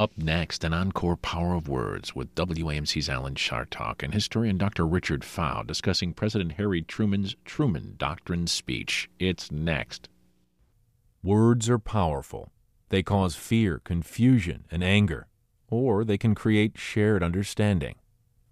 [0.00, 4.86] Up next, an encore Power of Words with WAMC's Alan Chartock and historian Dr.
[4.86, 9.10] Richard Pfau discussing President Harry Truman's Truman Doctrine speech.
[9.18, 10.08] It's next.
[11.22, 12.50] Words are powerful.
[12.88, 15.26] They cause fear, confusion, and anger,
[15.68, 17.96] or they can create shared understanding.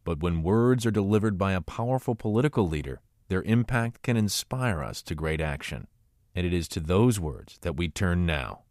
[0.04, 5.00] But when words are delivered by a powerful political leader, their impact can inspire us
[5.04, 5.86] to great action.
[6.34, 8.64] And it is to those words that we turn now.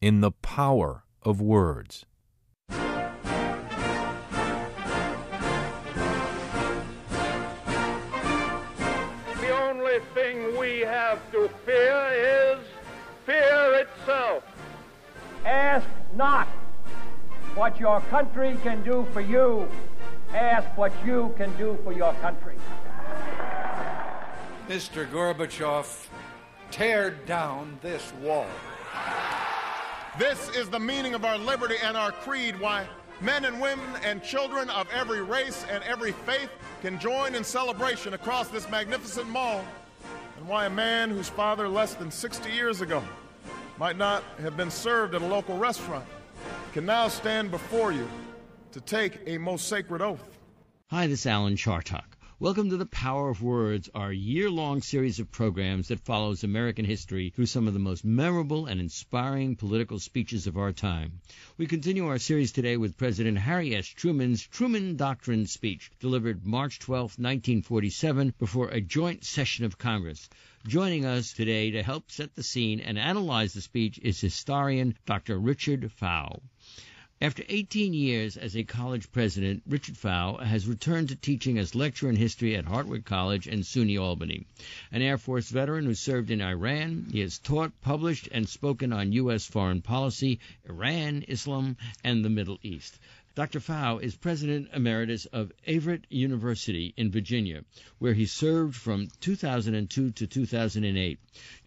[0.00, 2.06] In the power of words.
[11.64, 12.58] Fear is
[13.26, 14.44] fear itself.
[15.44, 16.46] Ask not
[17.54, 19.68] what your country can do for you
[20.34, 22.54] ask what you can do for your country.
[24.68, 25.06] Mr.
[25.10, 26.06] Gorbachev,
[26.70, 28.46] tear down this wall.
[30.18, 32.86] This is the meaning of our liberty and our creed, why
[33.20, 36.50] men and women and children of every race and every faith
[36.80, 39.64] can join in celebration across this magnificent mall,
[40.42, 43.00] and why a man whose father less than 60 years ago
[43.78, 46.04] might not have been served at a local restaurant
[46.72, 48.08] can now stand before you
[48.72, 50.40] to take a most sacred oath.
[50.90, 52.11] Hi, this is Alan Chartock.
[52.42, 56.84] Welcome to The Power of Words, our year long series of programs that follows American
[56.84, 61.20] history through some of the most memorable and inspiring political speeches of our time.
[61.56, 63.86] We continue our series today with President Harry S.
[63.86, 70.28] Truman's Truman Doctrine speech, delivered March 12, 1947, before a joint session of Congress.
[70.66, 75.38] Joining us today to help set the scene and analyze the speech is historian Dr.
[75.38, 76.40] Richard Pfau.
[77.22, 82.10] After 18 years as a college president, Richard Pfau has returned to teaching as lecturer
[82.10, 84.44] in history at Hartwick College and SUNY Albany.
[84.90, 89.12] An Air Force veteran who served in Iran, he has taught, published, and spoken on
[89.12, 89.46] U.S.
[89.46, 92.98] foreign policy, Iran, Islam, and the Middle East.
[93.36, 93.60] Dr.
[93.60, 97.64] Pfau is president emeritus of Averett University in Virginia,
[97.98, 101.18] where he served from 2002 to 2008.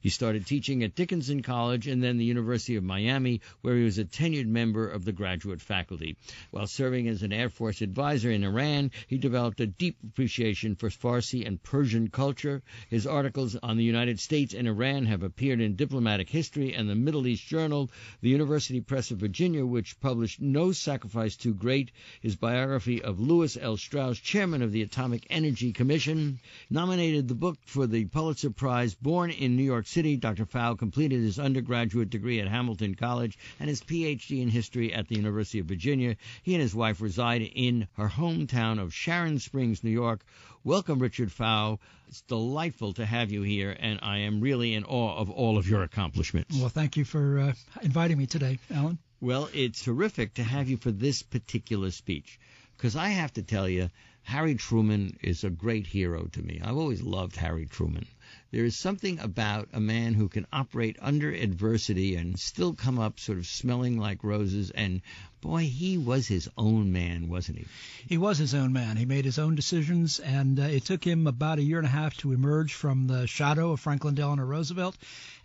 [0.06, 3.98] He started teaching at Dickinson College and then the University of Miami, where he was
[3.98, 6.16] a tenured member of the graduate faculty.
[6.52, 10.92] While serving as an Air Force advisor in Iran, he developed a deep appreciation for
[10.92, 12.62] Farsi and Persian culture.
[12.88, 16.94] His articles on the United States and Iran have appeared in Diplomatic History and the
[16.94, 17.90] Middle East Journal,
[18.22, 21.90] the University Press of Virginia, which published No Sacrifice Too Great,
[22.22, 23.76] his biography of Lewis L.
[23.76, 26.40] Strauss, chairman of the Atomic Energy Commission,
[26.70, 30.18] nominated the book for the Pulitzer Prize, Born in New York City.
[30.18, 30.46] Dr.
[30.46, 35.16] Pfau completed his undergraduate degree at Hamilton College and his PhD in history at the
[35.16, 36.18] University of Virginia.
[36.44, 40.26] He and his wife reside in her hometown of Sharon Springs, New York.
[40.66, 41.80] Welcome, Richard Pfau.
[42.10, 45.70] It's delightful to have you here, and I am really in awe of all of
[45.70, 46.58] your accomplishments.
[46.60, 48.98] Well, thank you for uh, inviting me today, Alan.
[49.22, 52.38] Well, it's terrific to have you for this particular speech
[52.76, 53.90] because I have to tell you,
[54.24, 56.60] Harry Truman is a great hero to me.
[56.62, 58.08] I've always loved Harry Truman.
[58.56, 63.20] There is something about a man who can operate under adversity and still come up
[63.20, 64.70] sort of smelling like roses.
[64.70, 65.02] And
[65.42, 67.66] boy, he was his own man, wasn't he?
[68.08, 68.96] He was his own man.
[68.96, 71.90] He made his own decisions, and uh, it took him about a year and a
[71.90, 74.96] half to emerge from the shadow of Franklin Delano Roosevelt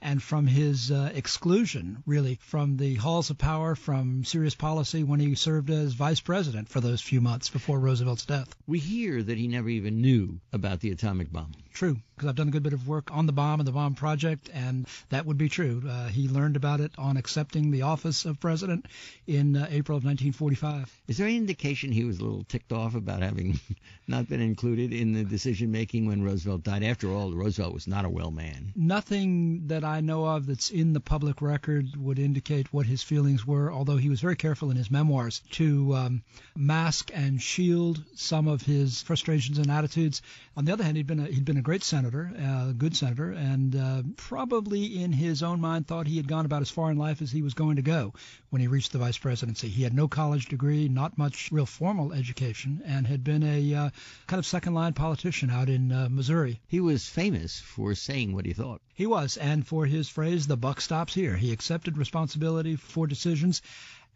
[0.00, 5.18] and from his uh, exclusion, really, from the halls of power, from serious policy when
[5.18, 8.54] he served as vice president for those few months before Roosevelt's death.
[8.68, 11.50] We hear that he never even knew about the atomic bomb.
[11.72, 13.94] True, because I've done a good bit of work on the bomb and the bomb
[13.94, 15.82] project, and that would be true.
[15.88, 18.86] Uh, he learned about it on accepting the office of president
[19.26, 21.00] in uh, April of 1945.
[21.06, 23.60] Is there any indication he was a little ticked off about having
[24.08, 26.82] not been included in the decision making when Roosevelt died?
[26.82, 28.72] After all, Roosevelt was not a well man.
[28.74, 33.46] Nothing that I know of that's in the public record would indicate what his feelings
[33.46, 36.22] were, although he was very careful in his memoirs to um,
[36.56, 40.20] mask and shield some of his frustrations and attitudes.
[40.56, 43.32] On the other hand, he'd been a, he'd been a great senator, a good senator,
[43.32, 46.96] and uh, probably in his own mind thought he had gone about as far in
[46.96, 48.14] life as he was going to go
[48.48, 49.68] when he reached the vice presidency.
[49.68, 53.90] He had no college degree, not much real formal education, and had been a uh,
[54.26, 56.62] kind of second line politician out in uh, Missouri.
[56.66, 58.80] He was famous for saying what he thought.
[58.94, 61.36] He was, and for his phrase, the buck stops here.
[61.36, 63.60] He accepted responsibility for decisions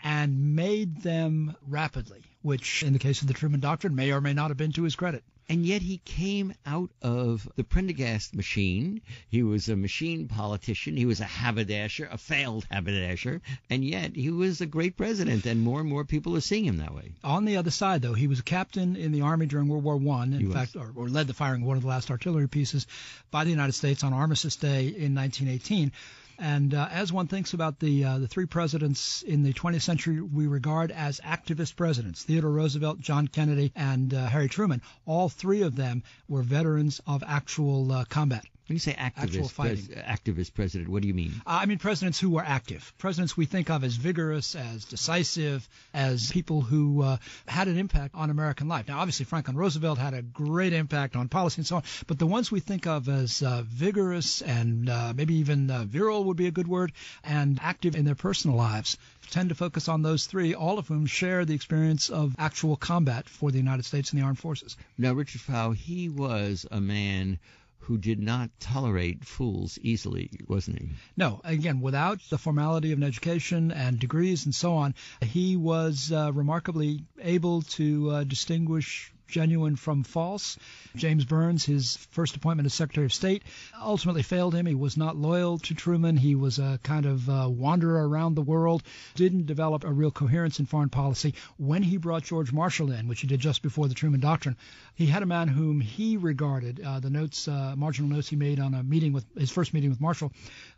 [0.02, 4.32] and made them rapidly, which in the case of the Truman Doctrine may or may
[4.32, 9.00] not have been to his credit and yet he came out of the Pendergast machine.
[9.28, 10.96] He was a machine politician.
[10.96, 15.62] He was a haberdasher, a failed haberdasher, and yet he was a great president, and
[15.62, 17.12] more and more people are seeing him that way.
[17.22, 19.96] On the other side, though, he was a captain in the Army during World War
[19.96, 20.32] One.
[20.32, 22.86] In fact, or, or, led the firing of one of the last artillery pieces
[23.30, 25.92] by the United States on Armistice Day in 1918
[26.38, 30.20] And uh, as one thinks about the uh, the three presidents in the 20th century
[30.20, 35.62] we regard as activist presidents, Theodore Roosevelt, John Kennedy, and uh, Harry Truman, all three
[35.62, 38.44] of them were veterans of actual uh, combat.
[38.66, 41.34] When you say activist, pres- activist president, what do you mean?
[41.46, 42.94] Uh, I mean presidents who were active.
[42.96, 48.14] Presidents we think of as vigorous, as decisive, as people who uh, had an impact
[48.14, 48.88] on American life.
[48.88, 52.26] Now, obviously, Franklin Roosevelt had a great impact on policy and so on, but the
[52.26, 56.46] ones we think of as uh, vigorous and uh, maybe even uh, virile would be
[56.46, 58.96] a good word, and active in their personal lives
[59.30, 63.28] tend to focus on those three, all of whom share the experience of actual combat
[63.28, 64.76] for the United States and the armed forces.
[64.96, 67.38] Now, Richard Pfau, he was a man
[67.86, 70.88] who did not tolerate fools easily, wasn't he?
[71.16, 76.10] No, again, without the formality of an education and degrees and so on, he was
[76.10, 80.56] uh, remarkably able to uh, distinguish genuine from false.
[80.94, 83.42] James Byrnes, his first appointment as Secretary of State,
[83.82, 84.64] ultimately failed him.
[84.64, 86.16] He was not loyal to Truman.
[86.16, 88.84] He was a kind of uh, wanderer around the world,
[89.16, 91.34] didn't develop a real coherence in foreign policy.
[91.56, 94.56] When he brought George Marshall in, which he did just before the Truman Doctrine,
[94.94, 98.60] he had a man whom he regarded, uh, the notes, uh, marginal notes he made
[98.60, 100.30] on a meeting with his first meeting with Marshall,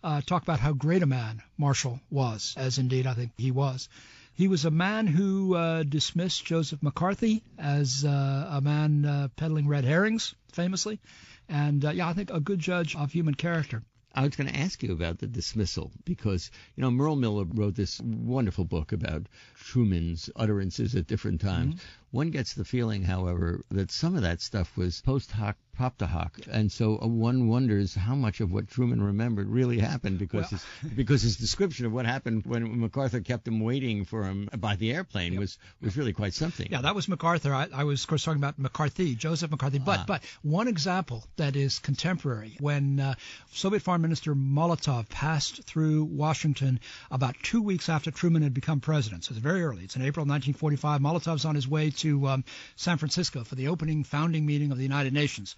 [0.02, 3.90] uh, talk about how great a man Marshall was, as indeed I think he was.
[4.36, 9.66] He was a man who uh, dismissed Joseph McCarthy as uh, a man uh, peddling
[9.66, 11.00] red herrings, famously.
[11.48, 13.82] And uh, yeah, I think a good judge of human character.
[14.14, 17.74] I was going to ask you about the dismissal because, you know, Merle Miller wrote
[17.76, 21.74] this wonderful book about Truman's utterances at different times.
[21.74, 21.86] Mm-hmm.
[22.10, 26.72] One gets the feeling, however, that some of that stuff was post hoc hoc, and
[26.72, 30.92] so uh, one wonders how much of what Truman remembered really happened because well, his,
[30.94, 34.92] because his description of what happened when MacArthur kept him waiting for him by the
[34.92, 35.40] airplane yep.
[35.40, 36.68] was was really quite something.
[36.70, 37.52] Yeah, that was MacArthur.
[37.54, 39.78] I, I was of course talking about McCarthy, Joseph McCarthy.
[39.78, 40.04] But ah.
[40.06, 43.14] but one example that is contemporary when uh,
[43.52, 46.80] Soviet Foreign Minister Molotov passed through Washington
[47.10, 49.24] about two weeks after Truman had become president.
[49.24, 49.84] So it's very early.
[49.84, 51.00] It's in April 1945.
[51.00, 52.44] Molotov's on his way to um,
[52.76, 55.56] San Francisco for the opening founding meeting of the United Nations.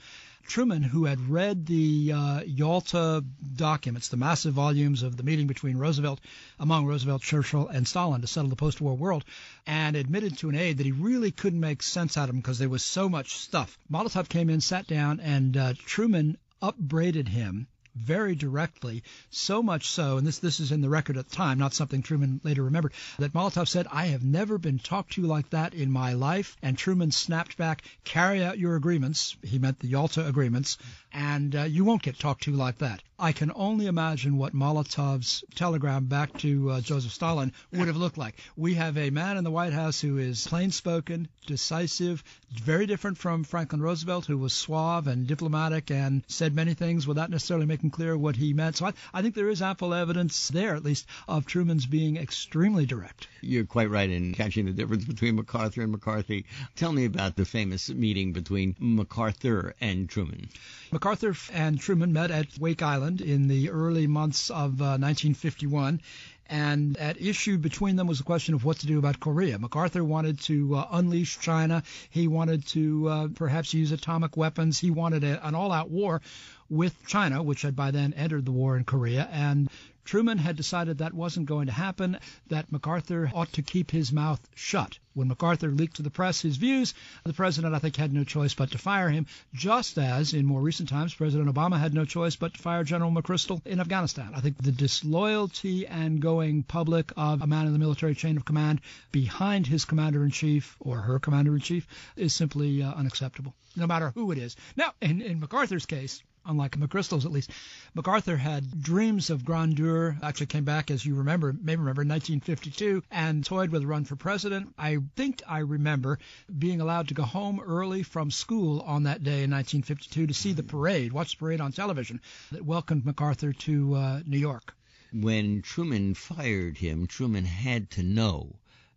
[0.49, 3.23] Truman, who had read the uh, Yalta
[3.55, 6.21] documents, the massive volumes of the meeting between Roosevelt,
[6.59, 9.27] among Roosevelt, Churchill, and Stalin to settle the post-war world,
[9.67, 12.59] and admitted to an aide that he really couldn't make sense out of them because
[12.59, 13.79] there was so much stuff.
[13.91, 20.17] Molotov came in, sat down, and uh, Truman upbraided him very directly, so much so,
[20.19, 22.93] and this this is in the record at the time, not something Truman later remembered,
[23.19, 26.79] that Molotov said, "I have never been talked to like that in my life," and
[26.79, 30.79] Truman snapped back, "Carry out your agreements." He meant the Yalta agreements,
[31.13, 33.03] and uh, you won't get talked to like that.
[33.21, 38.17] I can only imagine what Molotov's telegram back to uh, Joseph Stalin would have looked
[38.17, 38.37] like.
[38.57, 42.23] We have a man in the White House who is plain spoken, decisive,
[42.53, 47.29] very different from Franklin Roosevelt, who was suave and diplomatic and said many things without
[47.29, 48.77] necessarily making clear what he meant.
[48.77, 52.87] So I, I think there is ample evidence there, at least, of Truman's being extremely
[52.87, 53.27] direct.
[53.41, 56.47] You're quite right in catching the difference between MacArthur and McCarthy.
[56.77, 60.49] Tell me about the famous meeting between MacArthur and Truman.
[60.99, 66.01] MacArthur and Truman met at Wake Island in the early months of uh, 1951.
[66.47, 69.61] And at issue between them was the question of what to do about Korea.
[69.61, 71.85] MacArthur wanted to uh, unleash China.
[72.11, 74.81] He wanted to uh, perhaps use atomic weapons.
[74.81, 76.21] He wanted a, an all out war
[76.69, 79.29] with China, which had by then entered the war in Korea.
[79.31, 79.71] And
[80.09, 84.41] Truman had decided that wasn't going to happen, that MacArthur ought to keep his mouth
[84.55, 84.99] shut.
[85.13, 88.55] When MacArthur leaked to the press his views, the president, I think, had no choice
[88.55, 92.37] but to fire him, just as in more recent times, President Obama had no choice
[92.37, 94.33] but to fire General McChrystal in Afghanistan.
[94.35, 98.47] I think the disloyalty and going public of a man in the military chain of
[98.47, 98.81] command
[99.13, 101.87] behind his commander in chief or her commander in chief
[102.17, 104.57] is simply uh, unacceptable, no matter who it is.
[104.75, 107.51] Now, in, in MacArthur's case, unlike McChrystal's at least.
[107.95, 113.03] MacArthur had dreams of grandeur, actually came back, as you remember, may remember, in 1952,
[113.11, 114.75] and toyed with a run for president.
[114.79, 116.19] I think I remember
[116.59, 120.53] being allowed to go home early from school on that day in 1952 to see
[120.55, 124.75] the parade, watch the parade on television that welcomed MacArthur to uh, New York.
[125.13, 128.57] When Truman fired him, Truman had to know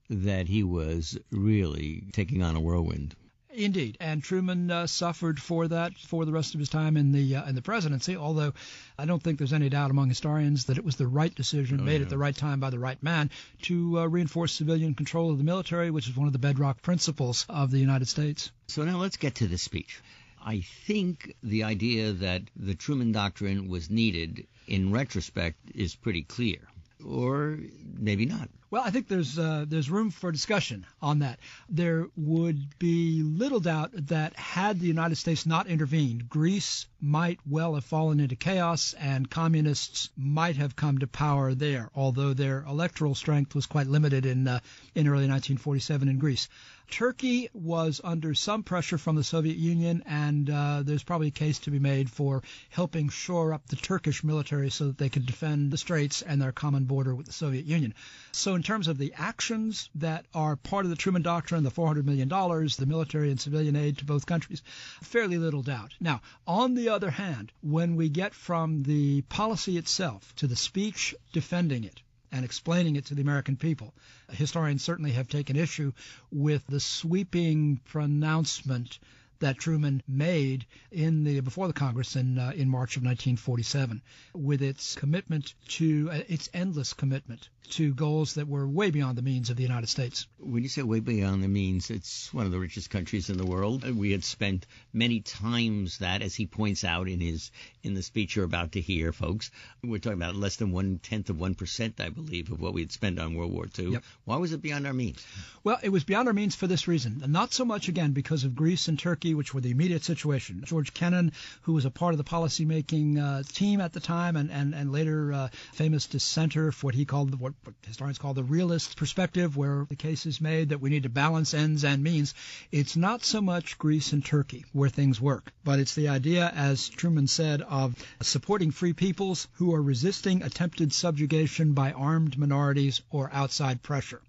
[0.09, 3.15] that he was really taking on a whirlwind.
[3.53, 7.35] Indeed, and Truman uh, suffered for that for the rest of his time in the
[7.35, 8.15] uh, in the presidency.
[8.15, 8.53] Although
[8.97, 11.83] I don't think there's any doubt among historians that it was the right decision, oh,
[11.83, 12.03] made yeah.
[12.03, 13.29] at the right time by the right man,
[13.63, 17.45] to uh, reinforce civilian control of the military, which is one of the bedrock principles
[17.49, 18.51] of the United States.
[18.67, 19.99] So now let's get to the speech.
[20.43, 26.59] I think the idea that the Truman Doctrine was needed in retrospect is pretty clear,
[27.05, 27.59] or
[27.97, 28.49] maybe not.
[28.71, 31.39] Well, I think there's uh, there's room for discussion on that.
[31.67, 37.75] There would be little doubt that had the United States not intervened, Greece might well
[37.75, 41.89] have fallen into chaos, and communists might have come to power there.
[41.93, 44.61] Although their electoral strength was quite limited in uh,
[44.95, 46.47] in early 1947 in Greece.
[46.89, 51.59] Turkey was under some pressure from the Soviet Union, and uh, there's probably a case
[51.59, 55.71] to be made for helping shore up the Turkish military so that they could defend
[55.71, 57.93] the Straits and their common border with the Soviet Union.
[58.31, 62.03] So, in terms of the actions that are part of the Truman Doctrine, the $400
[62.03, 64.61] million, the military and civilian aid to both countries,
[65.01, 65.93] fairly little doubt.
[65.99, 71.15] Now, on the other hand, when we get from the policy itself to the speech
[71.31, 73.93] defending it, and explaining it to the American people.
[74.31, 75.91] Historians certainly have taken issue
[76.31, 78.99] with the sweeping pronouncement
[79.41, 84.01] that Truman made in the before the Congress in uh, in March of 1947,
[84.33, 89.21] with its commitment to uh, its endless commitment to goals that were way beyond the
[89.21, 90.27] means of the United States.
[90.39, 93.45] When you say way beyond the means, it's one of the richest countries in the
[93.45, 93.89] world.
[93.89, 97.51] We had spent many times that, as he points out in his
[97.83, 99.51] in the speech you're about to hear, folks.
[99.83, 102.81] We're talking about less than one tenth of one percent, I believe, of what we
[102.81, 103.93] had spent on World War II.
[103.93, 104.03] Yep.
[104.25, 105.25] Why was it beyond our means?
[105.63, 107.21] Well, it was beyond our means for this reason.
[107.23, 110.63] and Not so much again because of Greece and Turkey, which were the immediate situation.
[110.65, 111.31] George Kennan,
[111.63, 114.91] who was a part of the policymaking uh, team at the time, and and and
[114.91, 119.55] later uh, famous dissenter for what he called what what historians call the realist perspective,
[119.55, 122.33] where the case is made that we need to balance ends and means.
[122.71, 126.89] It's not so much Greece and Turkey where things work, but it's the idea, as
[126.89, 133.29] Truman said, of supporting free peoples who are resisting attempted subjugation by armed minorities or
[133.33, 134.21] outside pressure.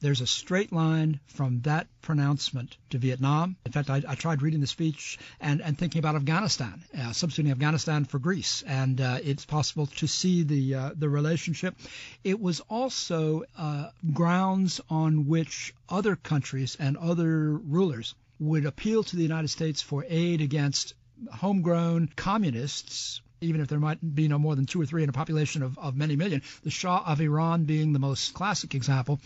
[0.00, 3.56] There's a straight line from that pronouncement to Vietnam.
[3.64, 7.52] In fact, I, I tried reading the speech and, and thinking about Afghanistan, uh, substituting
[7.52, 11.76] Afghanistan for Greece, and uh, it's possible to see the uh, the relationship.
[12.22, 19.16] It was also uh, grounds on which other countries and other rulers would appeal to
[19.16, 20.94] the United States for aid against
[21.32, 25.12] homegrown communists even if there might be no more than two or three in a
[25.12, 29.20] population of, of many million, the Shah of Iran being the most classic example.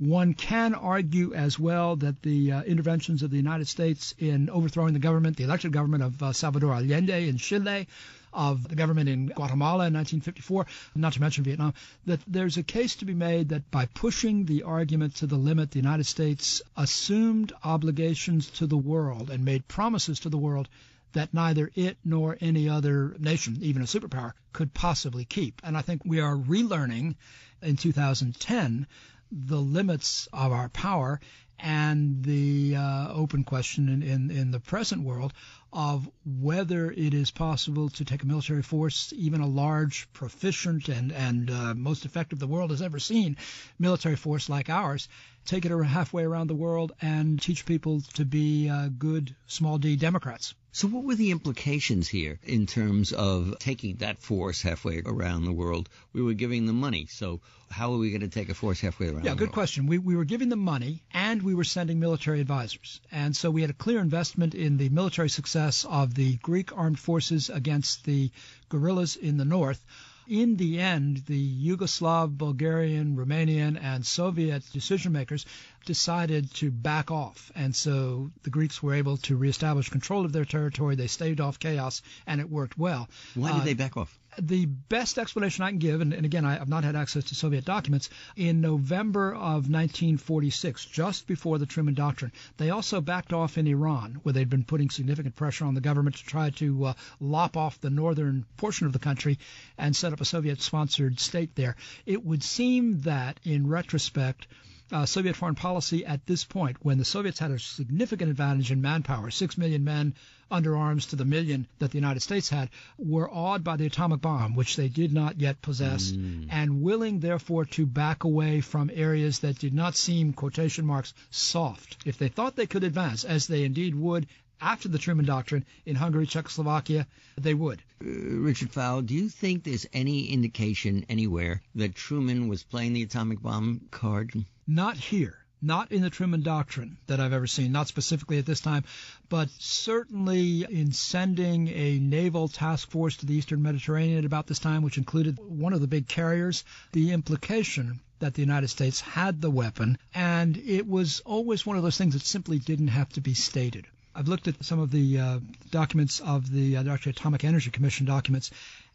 [0.00, 4.94] One can argue as well that the uh, interventions of the United States in overthrowing
[4.94, 7.86] the government, the elected government of uh, Salvador Allende in Chile,
[8.32, 11.74] of the government in Guatemala in 1954, not to mention Vietnam,
[12.06, 15.70] that there's a case to be made that by pushing the argument to the limit,
[15.70, 20.66] the United States assumed obligations to the world and made promises to the world
[21.12, 25.60] that neither it nor any other nation, even a superpower, could possibly keep.
[25.62, 27.16] And I think we are relearning
[27.60, 28.86] in 2010
[29.32, 31.20] the limits of our power
[31.62, 35.32] and the uh, open question in, in, in, the present world
[35.72, 41.12] of whether it is possible to take a military force, even a large, proficient, and,
[41.12, 43.36] and uh, most effective the world has ever seen
[43.78, 45.08] military force like ours,
[45.44, 49.96] take it halfway around the world and teach people to be uh, good, small d
[49.96, 50.54] Democrats.
[50.72, 55.52] So, what were the implications here in terms of taking that force halfway around the
[55.52, 55.88] world?
[56.12, 57.06] We were giving them money.
[57.06, 57.40] So,
[57.70, 59.54] how are we going to take a force halfway around yeah, the good world?
[59.54, 59.86] question.
[59.86, 63.00] We, we were giving them money and we were sending military advisors.
[63.10, 66.98] And so we had a clear investment in the military success of the Greek armed
[66.98, 68.30] forces against the
[68.68, 69.84] guerrillas in the north
[70.30, 75.44] in the end, the Yugoslav, Bulgarian, Romanian, and Soviet decision makers
[75.84, 77.50] decided to back off.
[77.54, 80.94] And so the Greeks were able to reestablish control of their territory.
[80.94, 83.08] They staved off chaos, and it worked well.
[83.34, 84.20] Why did uh, they back off?
[84.38, 87.34] the best explanation I can give, and, and again, I have not had access to
[87.34, 93.58] Soviet documents, in November of 1946, just before the Truman Doctrine, they also backed off
[93.58, 96.92] in Iran, where they'd been putting significant pressure on the government to try to uh,
[97.18, 99.38] lop off the northern portion of the country
[99.76, 101.76] and set up a Soviet sponsored state there.
[102.06, 104.46] It would seem that, in retrospect,
[104.92, 108.80] uh, Soviet foreign policy at this point, when the Soviets had a significant advantage in
[108.80, 110.14] manpower, six million men
[110.50, 112.68] under arms to the million that the United States had,
[112.98, 116.48] were awed by the atomic bomb, which they did not yet possess, mm.
[116.50, 121.98] and willing, therefore, to back away from areas that did not seem, quotation marks, soft.
[122.04, 124.26] If they thought they could advance, as they indeed would
[124.60, 127.06] after the Truman Doctrine in Hungary, Czechoslovakia,
[127.38, 127.82] they would.
[128.04, 133.02] Uh, Richard Pfau, do you think there's any indication anywhere that Truman was playing the
[133.02, 134.32] atomic bomb card?
[134.72, 135.36] Not here.
[135.60, 138.84] Not in the Truman Doctrine that I've ever seen, not specifically at this time,
[139.28, 144.60] but certainly in sending a naval task force to the Eastern Mediterranean at about this
[144.60, 146.62] time, which included one of the big carriers,
[146.92, 151.82] the implication that the United States had the weapon, and it was always one of
[151.82, 153.86] those things that simply didn't have to be stated.
[154.14, 155.38] I've looked at some of the uh,
[155.72, 158.52] documents of the uh, Atomic Energy Commission documents,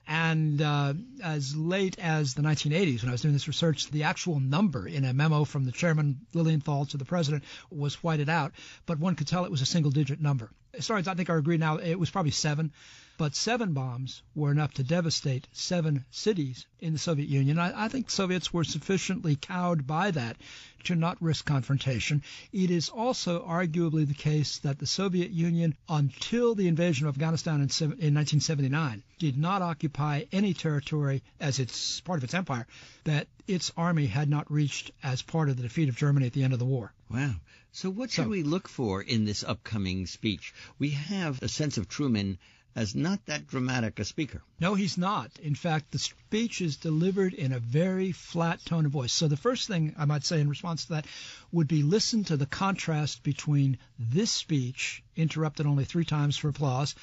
[0.08, 0.94] And uh,
[1.24, 5.04] as late as the 1980s, when I was doing this research, the actual number in
[5.04, 8.54] a memo from the chairman Lilienthal to the president was whited out,
[8.86, 10.52] but one could tell it was a single digit number.
[10.75, 12.72] Historians, I think, are agreed now it was probably seven.
[13.17, 17.58] But seven bombs were enough to devastate seven cities in the Soviet Union.
[17.58, 20.36] I, I think Soviets were sufficiently cowed by that
[20.84, 22.24] to not risk confrontation.
[22.51, 27.55] It is also arguably the case that the Soviet Union, until the invasion of Afghanistan
[27.55, 32.67] in, in 1979, did not occupy any territory as its part of its empire
[33.05, 36.44] that its army had not reached as part of the defeat of Germany at the
[36.44, 36.91] end of the war.
[37.10, 37.36] Wow.
[37.75, 40.53] So what should so, we look for in this upcoming speech?
[40.79, 42.38] We have a sense of Truman
[42.74, 44.41] as not that dramatic a speaker.
[44.62, 45.38] No, he's not.
[45.39, 49.12] In fact, the speech is delivered in a very flat tone of voice.
[49.12, 51.08] So the first thing I might say in response to that
[51.51, 56.96] would be listen to the contrast between this speech, interrupted only three times for applause,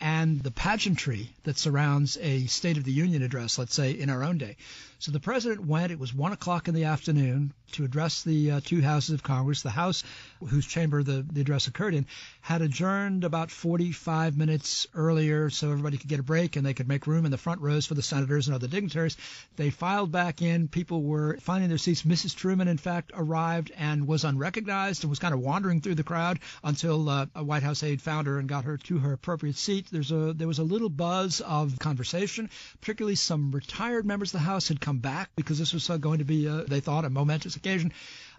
[0.00, 4.24] and the pageantry that surrounds a State of the Union address, let's say, in our
[4.24, 4.56] own day.
[4.98, 8.60] So the president went, it was 1 o'clock in the afternoon, to address the uh,
[8.64, 9.62] two houses of Congress.
[9.62, 10.02] The House,
[10.48, 12.06] whose chamber the, the address occurred in,
[12.40, 16.88] had adjourned about 45 minutes earlier so everybody could get a break and they could
[16.88, 19.16] make room in the front rows for the senators and other dignitaries.
[19.56, 20.68] They filed back in.
[20.68, 22.02] People were finding their seats.
[22.02, 22.34] Mrs.
[22.34, 26.38] Truman, in fact, arrived and was unrecognized and was kind of wandering through the crowd
[26.64, 29.86] until uh, a White House aide found her and got her to her appropriate seat.
[29.90, 34.46] There's a there was a little buzz of conversation, particularly some retired members of the
[34.46, 37.10] House had come back because this was uh, going to be, uh, they thought, a
[37.10, 37.92] momentous occasion.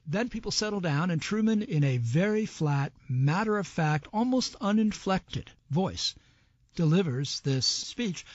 [0.07, 5.51] Then people settled down, and Truman, in a very flat, matter of fact, almost uninflected
[5.69, 6.15] voice,
[6.75, 8.25] delivers this speech,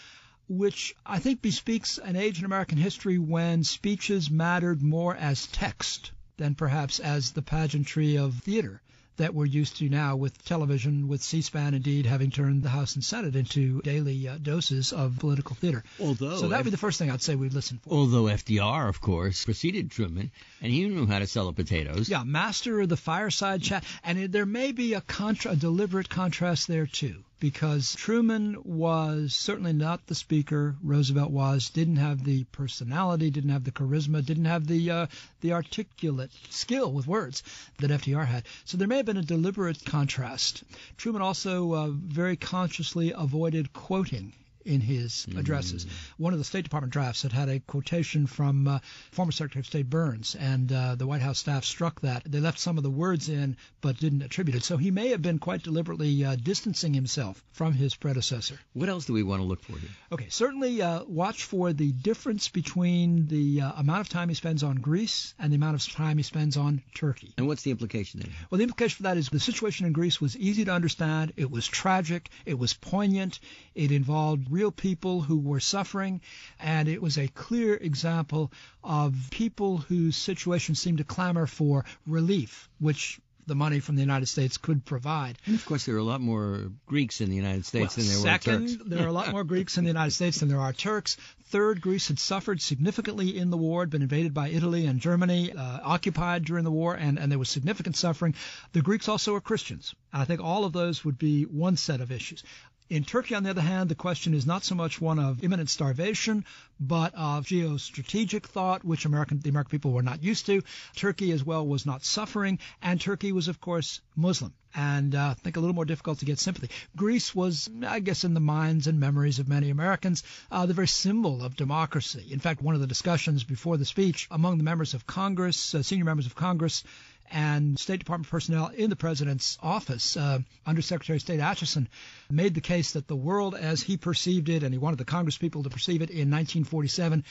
[0.49, 6.13] which I think bespeaks an age in American history when speeches mattered more as text
[6.37, 8.81] than perhaps as the pageantry of theater
[9.17, 13.05] that we're used to now with television, with C-SPAN indeed having turned the House and
[13.05, 15.85] Senate into daily uh, doses of political theater.
[16.01, 17.91] Although, so that would be the first thing I'd say we'd listen for.
[17.91, 20.31] Although FDR, of course, preceded Truman,
[20.61, 22.09] and he knew how to sell the potatoes.
[22.09, 26.09] Yeah, master of the fireside chat, and it, there may be a, contra- a deliberate
[26.09, 32.45] contrast there too because Truman was certainly not the speaker Roosevelt was, didn't have the
[32.45, 35.07] personality, didn't have the charisma, didn't have the uh,
[35.41, 37.43] the articulate skill with words
[37.79, 38.45] that FDR had.
[38.65, 40.65] So there may have been a deliberate contrast.
[40.97, 44.33] Truman also uh, very consciously avoided quoting
[44.67, 45.85] in his addresses.
[45.85, 45.91] Mm.
[46.19, 48.79] One of the State Department drafts had had a quotation from uh,
[49.13, 52.23] former Secretary of State Byrnes, and uh, the White House staff struck that.
[52.25, 54.65] They left some of the words in, but didn't attribute it.
[54.65, 58.59] So he may have been quite deliberately uh, distancing himself from his predecessor.
[58.73, 59.91] What else do we want to look for here?
[60.13, 64.63] Okay, certainly uh, watch for the difference between the uh, amount of time he spends
[64.63, 67.33] on Greece and the amount of time he spends on Turkey.
[67.39, 68.31] And what's the implication there?
[68.51, 71.33] Well, the implication for that is the situation in Greece was easy to understand.
[71.37, 72.29] It was tragic.
[72.45, 73.41] It was poignant.
[73.75, 76.21] It involved real people who were suffering,
[76.59, 78.51] and it was a clear example
[78.83, 84.27] of people whose situation seemed to clamor for relief, which the money from the United
[84.27, 85.39] States could provide.
[85.47, 88.13] And of course, there are a lot more Greeks in the United States well, than
[88.13, 88.73] there second, were Turks.
[88.73, 91.17] Second, there are a lot more Greeks in the United States than there are Turks.
[91.45, 95.53] Third, Greece had suffered significantly in the war, had been invaded by Italy and Germany,
[95.53, 98.35] uh, occupied during the war, and, and there was significant suffering.
[98.73, 99.95] The Greeks also are Christians.
[100.13, 102.43] I think all of those would be one set of issues.
[102.89, 105.69] In Turkey, on the other hand, the question is not so much one of imminent
[105.69, 106.45] starvation,
[106.79, 110.63] but of geostrategic thought, which American, the American people were not used to.
[110.95, 115.35] Turkey, as well, was not suffering, and Turkey was, of course, Muslim, and uh, I
[115.35, 116.71] think a little more difficult to get sympathy.
[116.95, 120.23] Greece was, I guess, in the minds and memories of many Americans,
[120.53, 122.29] uh, the very symbol of democracy.
[122.31, 125.83] In fact, one of the discussions before the speech among the members of Congress, uh,
[125.83, 126.85] senior members of Congress,
[127.31, 131.89] and State Department personnel in the president's office, uh, Under Secretary of State Acheson,
[132.31, 135.39] made the case that the world as he perceived it, and he wanted the Congress
[135.39, 137.25] people to perceive it in 1947,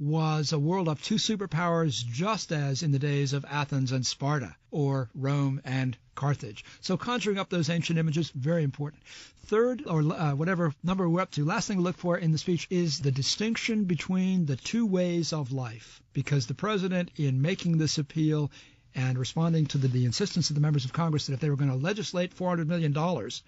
[0.00, 4.54] was a world of two superpowers, just as in the days of Athens and Sparta,
[4.70, 6.64] or Rome and Carthage.
[6.80, 9.02] So conjuring up those ancient images, very important.
[9.46, 12.38] Third, or uh, whatever number we're up to, last thing to look for in the
[12.38, 16.02] speech is the distinction between the two ways of life.
[16.12, 18.50] Because the president, in making this appeal,
[18.94, 21.56] and responding to the, the, insistence of the members of Congress that if they were
[21.56, 22.92] going to legislate $400 million,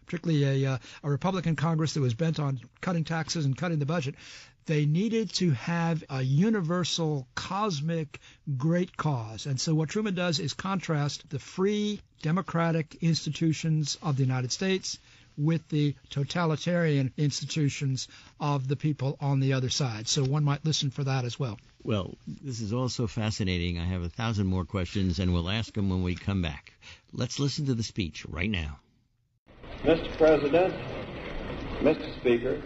[0.07, 3.87] particularly a, uh, a Republican Congress that was bent on cutting taxes and cutting the
[3.87, 4.14] budget,
[4.66, 8.20] they needed to have a universal, cosmic,
[8.57, 9.46] great cause.
[9.46, 14.98] And so what Truman does is contrast the free, democratic institutions of the United States
[15.37, 20.07] with the totalitarian institutions of the people on the other side.
[20.07, 21.59] So one might listen for that as well.
[21.82, 23.78] Well, this is also fascinating.
[23.78, 26.74] I have a thousand more questions, and we'll ask them when we come back.
[27.12, 28.78] Let's listen to the speech right now.
[29.82, 30.14] Mr.
[30.18, 30.74] President,
[31.80, 32.20] Mr.
[32.20, 32.62] Speaker,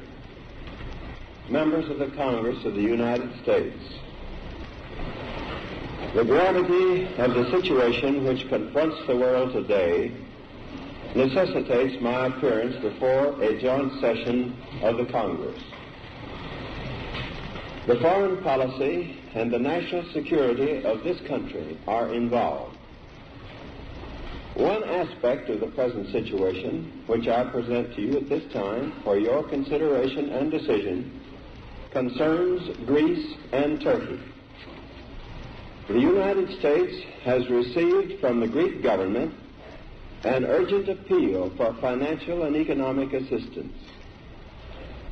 [1.48, 3.78] members of the Congress of the United States.
[6.14, 10.12] The gravity of the situation which confronts the world today
[11.14, 15.60] necessitates my appearance before a joint session of the Congress.
[17.86, 22.78] The foreign policy and the national security of this country are involved.
[24.54, 29.18] One aspect of the present situation, which I present to you at this time for
[29.18, 31.20] your consideration and decision,
[31.90, 34.20] concerns Greece and Turkey.
[35.88, 39.34] The United States has received from the Greek government
[40.22, 43.76] an urgent appeal for financial and economic assistance.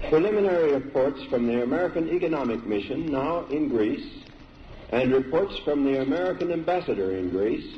[0.08, 4.06] Preliminary reports from the American Economic Mission now in Greece
[4.90, 7.76] and reports from the American ambassador in Greece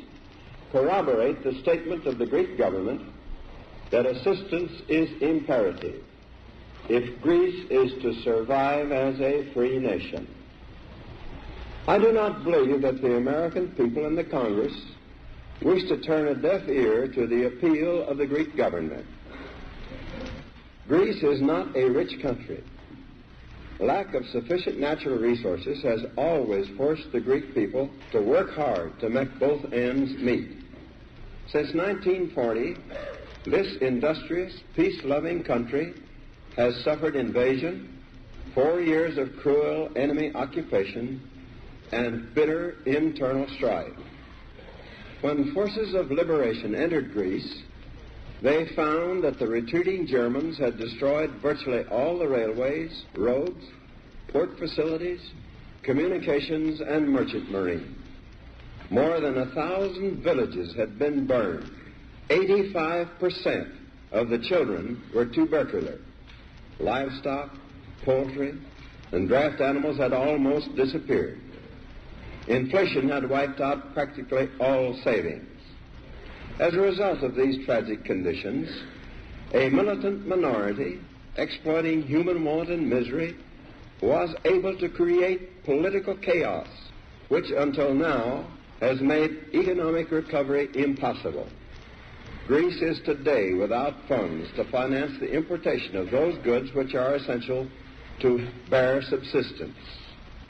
[0.71, 3.01] corroborate the statement of the Greek government
[3.91, 6.03] that assistance is imperative
[6.89, 10.27] if Greece is to survive as a free nation.
[11.87, 14.73] I do not believe that the American people and the Congress
[15.61, 19.05] wish to turn a deaf ear to the appeal of the Greek government.
[20.87, 22.63] Greece is not a rich country.
[23.79, 29.09] Lack of sufficient natural resources has always forced the Greek people to work hard to
[29.09, 30.49] make both ends meet.
[31.47, 32.77] Since 1940,
[33.45, 35.93] this industrious, peace-loving country
[36.55, 38.01] has suffered invasion,
[38.53, 41.21] four years of cruel enemy occupation,
[41.91, 43.93] and bitter internal strife.
[45.21, 47.63] When forces of liberation entered Greece,
[48.41, 53.65] they found that the retreating Germans had destroyed virtually all the railways, roads,
[54.27, 55.21] port facilities,
[55.83, 57.95] communications, and merchant marine.
[58.89, 61.69] More than a thousand villages had been burned.
[62.29, 63.71] 85%
[64.11, 65.99] of the children were tubercular.
[66.79, 67.55] Livestock,
[68.03, 68.55] poultry,
[69.11, 71.39] and draft animals had almost disappeared.
[72.47, 75.54] Inflation had wiped out practically all savings.
[76.59, 78.69] As a result of these tragic conditions,
[79.53, 80.99] a militant minority,
[81.37, 83.35] exploiting human want and misery,
[84.01, 86.67] was able to create political chaos,
[87.29, 88.45] which until now
[88.79, 91.47] has made economic recovery impossible.
[92.47, 97.67] Greece is today without funds to finance the importation of those goods which are essential
[98.19, 99.77] to bare subsistence.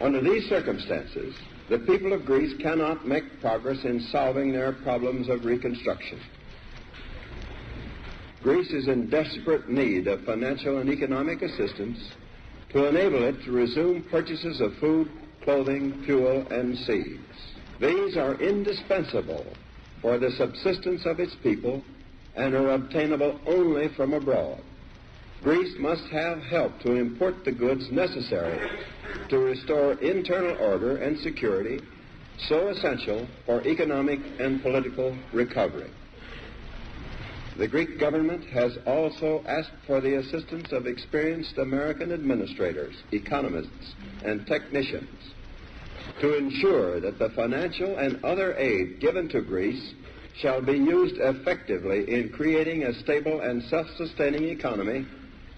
[0.01, 1.33] Under these circumstances,
[1.69, 6.19] the people of Greece cannot make progress in solving their problems of reconstruction.
[8.43, 12.11] Greece is in desperate need of financial and economic assistance
[12.69, 15.09] to enable it to resume purchases of food,
[15.41, 17.19] clothing, fuel, and seeds.
[17.79, 19.45] These are indispensable
[20.01, 21.83] for the subsistence of its people
[22.35, 24.61] and are obtainable only from abroad.
[25.43, 28.59] Greece must have help to import the goods necessary
[29.29, 31.79] to restore internal order and security
[32.47, 35.89] so essential for economic and political recovery.
[37.57, 43.95] The Greek government has also asked for the assistance of experienced American administrators, economists,
[44.25, 45.33] and technicians
[46.19, 49.93] to ensure that the financial and other aid given to Greece
[50.37, 55.05] shall be used effectively in creating a stable and self-sustaining economy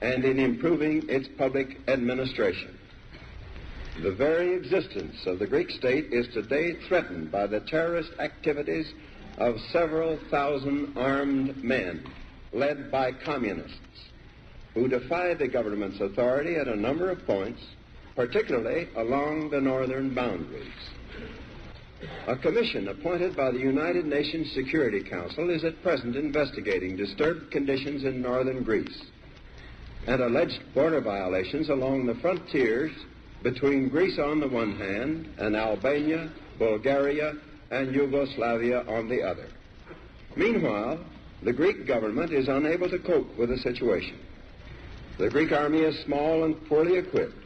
[0.01, 2.77] and in improving its public administration.
[4.01, 8.93] The very existence of the Greek state is today threatened by the terrorist activities
[9.38, 12.05] of several thousand armed men
[12.53, 13.79] led by communists
[14.73, 17.62] who defy the government's authority at a number of points
[18.15, 20.73] particularly along the northern boundaries.
[22.27, 28.03] A commission appointed by the United Nations Security Council is at present investigating disturbed conditions
[28.03, 29.05] in northern Greece
[30.08, 32.91] and alleged border violations along the frontiers
[33.43, 37.36] between Greece on the one hand and Albania, Bulgaria,
[37.70, 39.48] and Yugoslavia on the other.
[40.36, 41.00] Meanwhile,
[41.43, 44.17] the Greek government is unable to cope with the situation.
[45.17, 47.43] The Greek army is small and poorly equipped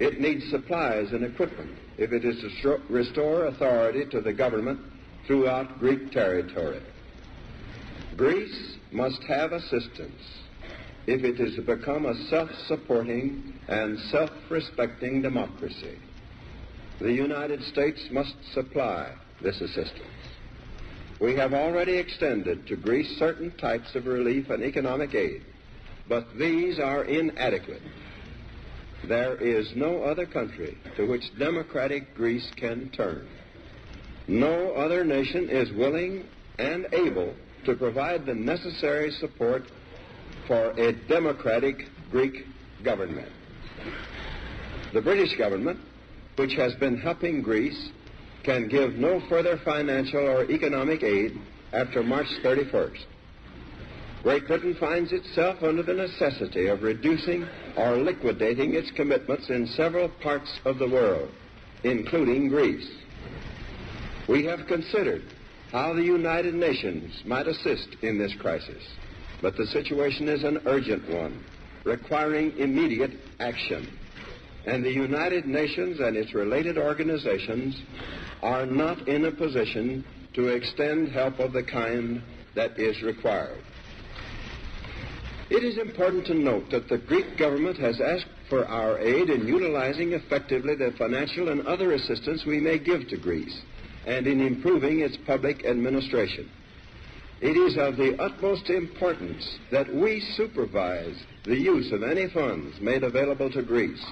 [0.00, 4.80] it needs supplies and equipment if it is to restore authority to the government
[5.26, 6.80] throughout Greek territory.
[8.16, 10.39] Greece must have assistance
[11.10, 15.98] if it is to become a self-supporting and self-respecting democracy.
[17.00, 20.04] The United States must supply this assistance.
[21.18, 25.42] We have already extended to Greece certain types of relief and economic aid,
[26.08, 27.82] but these are inadequate
[29.04, 33.26] there is no other country to which democratic Greece can turn.
[34.28, 36.24] No other nation is willing
[36.58, 39.64] and able to provide the necessary support
[40.50, 42.44] for a democratic Greek
[42.82, 43.30] government.
[44.92, 45.78] The British government,
[46.34, 47.90] which has been helping Greece,
[48.42, 51.38] can give no further financial or economic aid
[51.72, 53.04] after March 31st.
[54.24, 60.08] Great Britain finds itself under the necessity of reducing or liquidating its commitments in several
[60.08, 61.30] parts of the world,
[61.84, 62.90] including Greece.
[64.26, 65.22] We have considered
[65.70, 68.82] how the United Nations might assist in this crisis,
[69.42, 71.44] but the situation is an urgent one,
[71.84, 73.96] requiring immediate action.
[74.66, 77.80] And the United Nations and its related organizations
[78.42, 82.22] are not in a position to extend help of the kind
[82.54, 83.62] that is required.
[85.48, 89.48] It is important to note that the Greek government has asked for our aid in
[89.48, 93.60] utilizing effectively the financial and other assistance we may give to Greece
[94.06, 96.48] and in improving its public administration.
[97.40, 103.02] It is of the utmost importance that we supervise the use of any funds made
[103.02, 104.04] available to Greece.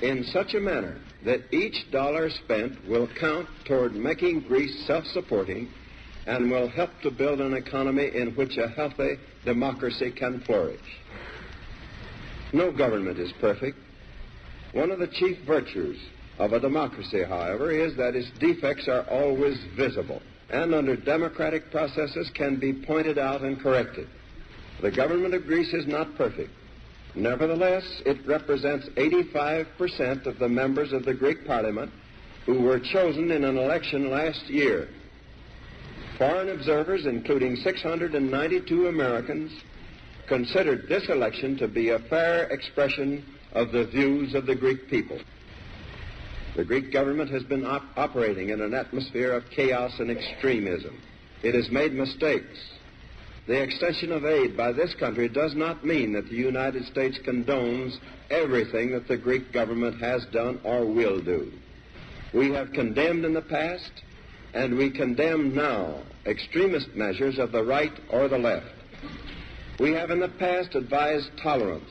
[0.00, 5.68] In such a manner that each dollar spent will count toward making Greece self-supporting
[6.26, 10.80] and will help to build an economy in which a healthy democracy can flourish.
[12.52, 13.78] No government is perfect.
[14.72, 15.98] One of the chief virtues
[16.38, 22.30] of a democracy, however, is that its defects are always visible and under democratic processes
[22.34, 24.06] can be pointed out and corrected.
[24.80, 26.50] The government of Greece is not perfect.
[27.14, 31.90] Nevertheless, it represents 85% of the members of the Greek parliament
[32.44, 34.88] who were chosen in an election last year
[36.22, 39.50] Foreign observers, including 692 Americans,
[40.28, 45.18] considered this election to be a fair expression of the views of the Greek people.
[46.54, 51.00] The Greek government has been op- operating in an atmosphere of chaos and extremism.
[51.42, 52.58] It has made mistakes.
[53.46, 57.98] The extension of aid by this country does not mean that the United States condones
[58.30, 61.52] everything that the Greek government has done or will do.
[62.32, 63.90] We have condemned in the past
[64.54, 68.74] and we condemn now extremist measures of the right or the left.
[69.80, 71.90] We have in the past advised tolerance,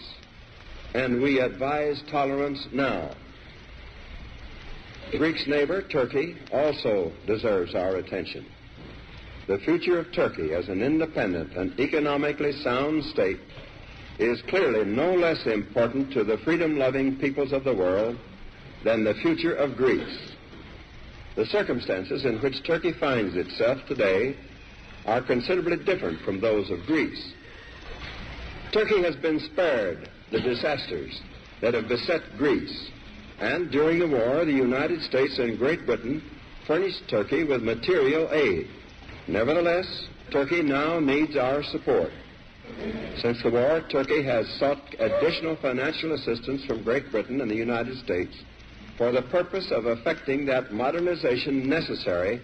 [0.93, 3.11] and we advise tolerance now.
[5.11, 8.45] Greek's neighbor, Turkey, also deserves our attention.
[9.47, 13.39] The future of Turkey as an independent and economically sound state
[14.19, 18.17] is clearly no less important to the freedom loving peoples of the world
[18.83, 20.31] than the future of Greece.
[21.35, 24.35] The circumstances in which Turkey finds itself today
[25.05, 27.33] are considerably different from those of Greece.
[28.71, 31.21] Turkey has been spared the disasters
[31.59, 32.89] that have beset Greece,
[33.41, 36.23] and during the war, the United States and Great Britain
[36.67, 38.67] furnished Turkey with material aid.
[39.27, 42.11] Nevertheless, Turkey now needs our support.
[43.17, 47.97] Since the war, Turkey has sought additional financial assistance from Great Britain and the United
[47.97, 48.35] States
[48.95, 52.41] for the purpose of effecting that modernization necessary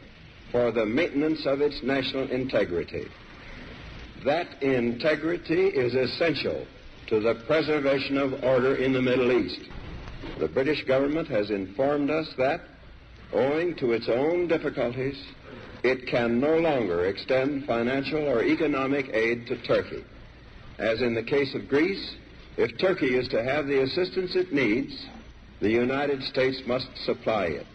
[0.51, 3.07] for the maintenance of its national integrity.
[4.25, 6.65] That integrity is essential
[7.07, 9.61] to the preservation of order in the Middle East.
[10.39, 12.61] The British government has informed us that,
[13.33, 15.17] owing to its own difficulties,
[15.83, 20.03] it can no longer extend financial or economic aid to Turkey.
[20.77, 22.15] As in the case of Greece,
[22.57, 25.05] if Turkey is to have the assistance it needs,
[25.59, 27.67] the United States must supply it.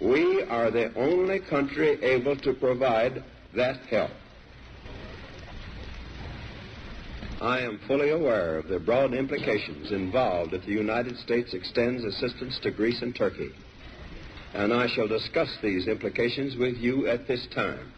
[0.00, 3.22] We are the only country able to provide
[3.54, 4.10] that help.
[7.40, 12.58] I am fully aware of the broad implications involved if the United States extends assistance
[12.60, 13.50] to Greece and Turkey,
[14.54, 17.92] and I shall discuss these implications with you at this time.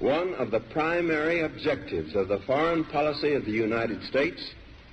[0.00, 4.42] One of the primary objectives of the foreign policy of the United States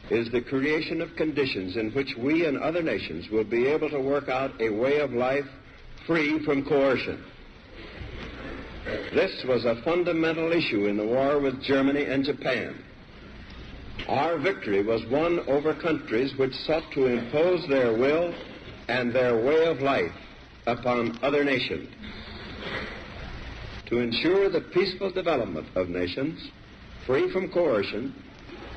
[0.09, 3.99] is the creation of conditions in which we and other nations will be able to
[3.99, 5.47] work out a way of life
[6.05, 7.23] free from coercion.
[9.13, 12.83] This was a fundamental issue in the war with Germany and Japan.
[14.07, 18.33] Our victory was won over countries which sought to impose their will
[18.87, 20.13] and their way of life
[20.65, 21.89] upon other nations.
[23.87, 26.49] To ensure the peaceful development of nations,
[27.05, 28.13] free from coercion,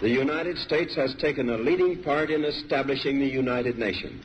[0.00, 4.24] the United States has taken a leading part in establishing the United Nations.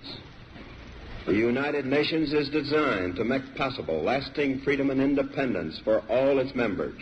[1.26, 6.54] The United Nations is designed to make possible lasting freedom and independence for all its
[6.54, 7.02] members.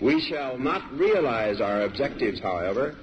[0.00, 2.96] We shall not realize our objectives, however,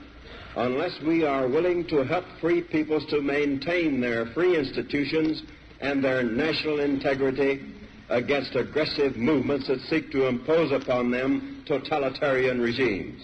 [0.55, 5.41] unless we are willing to help free peoples to maintain their free institutions
[5.81, 7.61] and their national integrity
[8.09, 13.21] against aggressive movements that seek to impose upon them totalitarian regimes.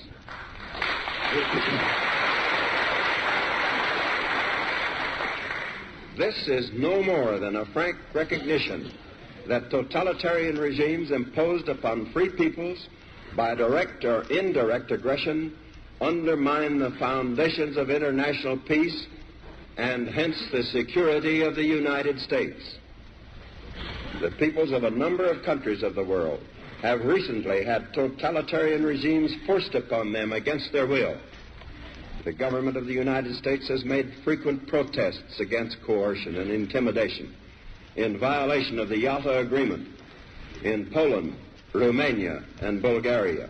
[6.17, 8.91] This is no more than a frank recognition
[9.47, 12.87] that totalitarian regimes imposed upon free peoples
[13.35, 15.55] by direct or indirect aggression
[16.01, 19.07] undermine the foundations of international peace
[19.77, 22.77] and hence the security of the United States.
[24.21, 26.41] The peoples of a number of countries of the world
[26.81, 31.17] have recently had totalitarian regimes forced upon them against their will.
[32.25, 37.33] The government of the United States has made frequent protests against coercion and intimidation
[37.95, 39.87] in violation of the Yalta Agreement
[40.63, 41.35] in Poland,
[41.73, 43.49] Romania, and Bulgaria.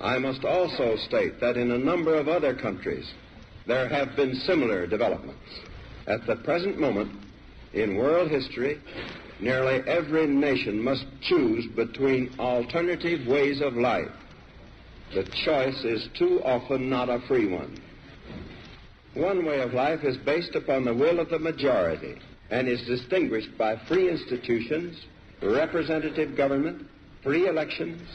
[0.00, 3.10] I must also state that in a number of other countries
[3.66, 5.60] there have been similar developments.
[6.06, 7.10] At the present moment,
[7.72, 8.80] in world history,
[9.40, 14.12] nearly every nation must choose between alternative ways of life.
[15.14, 17.76] The choice is too often not a free one.
[19.14, 22.16] One way of life is based upon the will of the majority
[22.50, 25.04] and is distinguished by free institutions,
[25.42, 26.86] representative government,
[27.26, 28.08] free elections,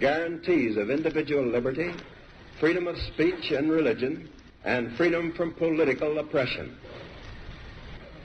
[0.00, 1.92] guarantees of individual liberty,
[2.58, 4.28] freedom of speech and religion,
[4.64, 6.76] and freedom from political oppression.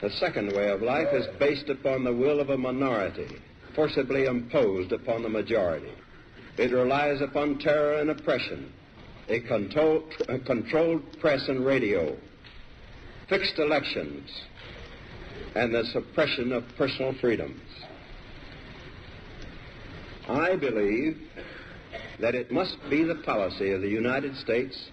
[0.00, 3.28] The second way of life is based upon the will of a minority,
[3.76, 5.92] forcibly imposed upon the majority.
[6.56, 8.72] It relies upon terror and oppression,
[9.28, 12.16] a, control, a controlled press and radio,
[13.28, 14.28] fixed elections,
[15.54, 17.60] and the suppression of personal freedoms.
[20.28, 21.16] I believe
[22.20, 24.90] that it must be the policy of the United States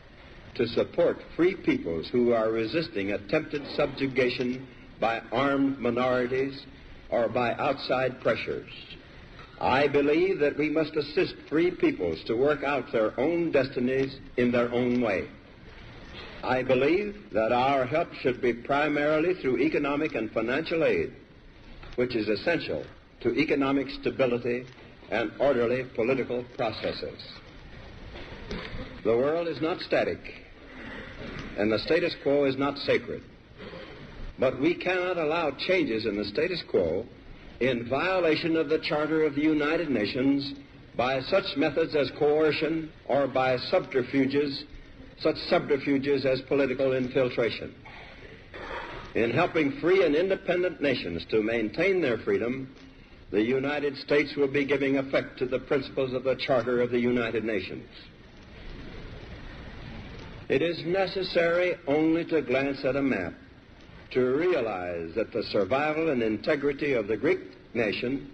[0.55, 4.67] to support free peoples who are resisting attempted subjugation
[4.99, 6.65] by armed minorities
[7.09, 8.69] or by outside pressures.
[9.59, 14.51] I believe that we must assist free peoples to work out their own destinies in
[14.51, 15.27] their own way.
[16.43, 21.13] I believe that our help should be primarily through economic and financial aid,
[21.95, 22.85] which is essential
[23.21, 24.65] to economic stability
[25.11, 27.21] and orderly political processes.
[29.03, 30.19] The world is not static,
[31.57, 33.23] and the status quo is not sacred.
[34.37, 37.05] But we cannot allow changes in the status quo
[37.59, 40.53] in violation of the Charter of the United Nations
[40.97, 44.63] by such methods as coercion or by subterfuges,
[45.19, 47.73] such subterfuges as political infiltration.
[49.13, 52.69] In helping free and independent nations to maintain their freedom,
[53.31, 56.99] the United States will be giving effect to the principles of the Charter of the
[56.99, 57.87] United Nations.
[60.47, 63.33] It is necessary only to glance at a map
[64.11, 67.39] to realize that the survival and integrity of the Greek
[67.73, 68.29] nation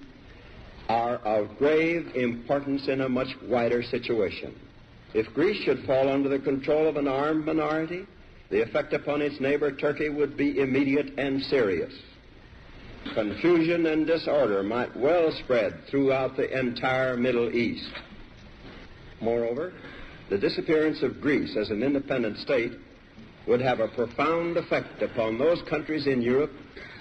[0.89, 4.53] are of grave importance in a much wider situation.
[5.13, 8.05] If Greece should fall under the control of an armed minority,
[8.49, 11.93] the effect upon its neighbor Turkey would be immediate and serious.
[13.13, 17.91] Confusion and disorder might well spread throughout the entire Middle East.
[19.19, 19.73] Moreover,
[20.29, 22.71] the disappearance of Greece as an independent state
[23.47, 26.53] would have a profound effect upon those countries in Europe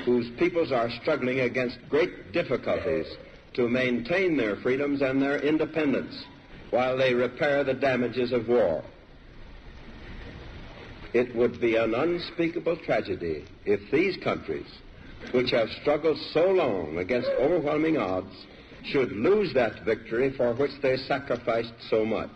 [0.05, 3.07] whose peoples are struggling against great difficulties
[3.55, 6.25] to maintain their freedoms and their independence
[6.71, 8.83] while they repair the damages of war.
[11.13, 14.69] It would be an unspeakable tragedy if these countries,
[15.33, 18.35] which have struggled so long against overwhelming odds,
[18.85, 22.31] should lose that victory for which they sacrificed so much.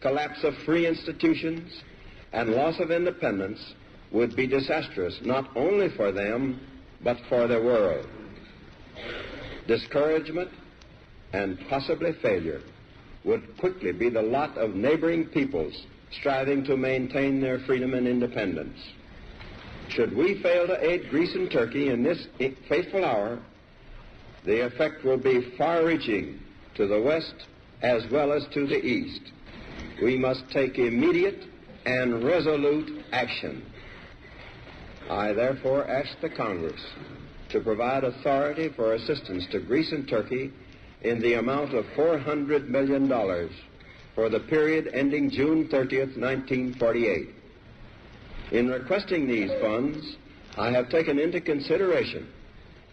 [0.00, 1.82] Collapse of free institutions,
[2.32, 3.74] and loss of independence
[4.10, 6.60] would be disastrous not only for them,
[7.02, 8.06] but for the world.
[9.66, 10.50] Discouragement
[11.32, 12.62] and possibly failure
[13.24, 18.78] would quickly be the lot of neighboring peoples striving to maintain their freedom and independence.
[19.88, 22.26] Should we fail to aid Greece and Turkey in this
[22.68, 23.38] fateful hour,
[24.44, 26.40] the effect will be far reaching
[26.74, 27.34] to the west
[27.82, 29.22] as well as to the east.
[30.02, 31.44] We must take immediate
[31.86, 33.64] and resolute action.
[35.10, 36.80] I therefore ask the Congress
[37.50, 40.52] to provide authority for assistance to Greece and Turkey
[41.02, 43.08] in the amount of $400 million
[44.14, 47.37] for the period ending June 30th, 1948.
[48.50, 50.16] In requesting these funds,
[50.56, 52.28] I have taken into consideration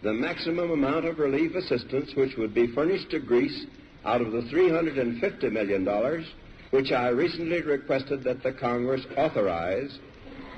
[0.01, 3.65] the maximum amount of relief assistance which would be furnished to Greece
[4.03, 6.25] out of the $350 million
[6.71, 9.97] which I recently requested that the Congress authorize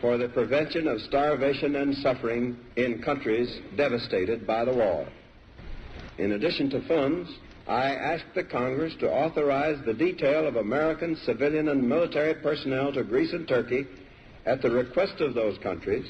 [0.01, 5.07] for the prevention of starvation and suffering in countries devastated by the war.
[6.17, 7.29] In addition to funds,
[7.67, 13.03] I asked the Congress to authorize the detail of American civilian and military personnel to
[13.03, 13.85] Greece and Turkey
[14.47, 16.07] at the request of those countries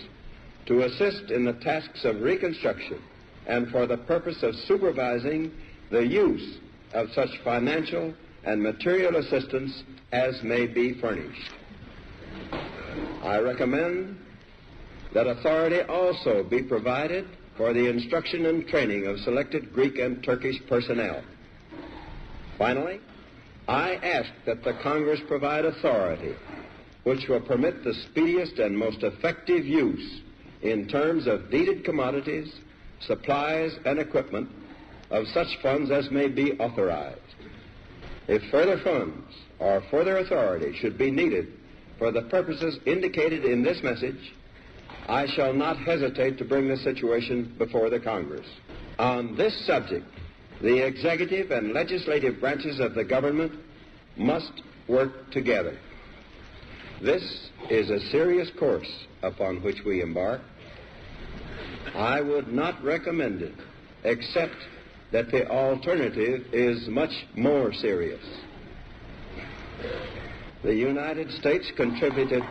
[0.68, 3.02] to assist in the tasks of reconstruction
[3.48, 5.52] and for the purpose of supervising
[5.90, 6.60] the use
[6.94, 8.14] of such financial
[8.44, 11.52] and material assistance as may be furnished.
[13.24, 14.20] I recommend
[15.14, 17.26] that authority also be provided
[17.58, 21.24] for the instruction and training of selected Greek and Turkish personnel.
[22.58, 23.00] Finally,
[23.68, 26.36] I ask that the Congress provide authority
[27.08, 30.20] which will permit the speediest and most effective use
[30.62, 32.54] in terms of needed commodities,
[33.00, 34.50] supplies, and equipment
[35.10, 37.22] of such funds as may be authorized.
[38.28, 41.54] If further funds or further authority should be needed
[41.98, 44.34] for the purposes indicated in this message,
[45.08, 48.48] I shall not hesitate to bring the situation before the Congress.
[49.00, 50.06] On this subject,
[50.60, 53.54] the executive and legislative branches of the government
[54.18, 54.52] must
[54.90, 55.78] work together.
[57.02, 58.90] This is a serious course
[59.22, 60.42] upon which we embark.
[61.94, 63.54] I would not recommend it,
[64.04, 64.56] except
[65.12, 68.24] that the alternative is much more serious.
[70.64, 72.44] The United States contributed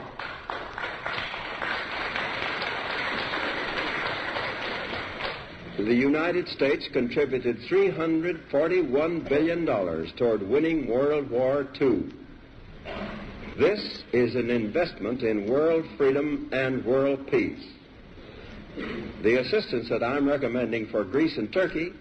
[5.77, 9.67] the United States contributed $341 billion
[10.17, 12.05] toward winning World War II.
[13.59, 17.67] This is an investment in world freedom and world peace.
[19.23, 21.93] The assistance that I'm recommending for Greece and Turkey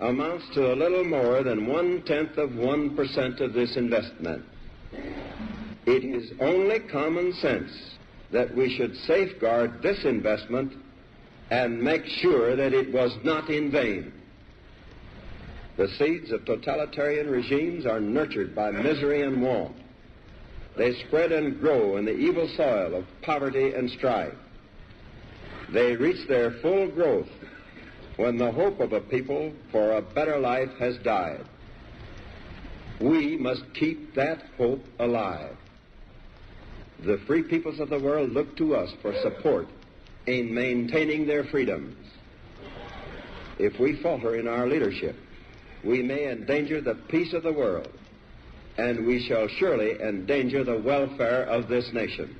[0.00, 4.46] amounts to a little more than one tenth of 1% of this investment.
[5.84, 7.70] It is only common sense
[8.30, 10.72] that we should safeguard this investment
[11.50, 14.10] and make sure that it was not in vain.
[15.76, 19.76] The seeds of totalitarian regimes are nurtured by misery and want.
[20.78, 24.34] They spread and grow in the evil soil of poverty and strife.
[25.70, 27.28] They reach their full growth
[28.16, 31.44] when the hope of a people for a better life has died.
[33.00, 35.56] We must keep that hope alive.
[37.00, 39.68] The free peoples of the world look to us for support
[40.26, 41.96] in maintaining their freedoms.
[43.58, 45.16] If we falter in our leadership,
[45.84, 47.88] we may endanger the peace of the world,
[48.78, 52.38] and we shall surely endanger the welfare of this nation.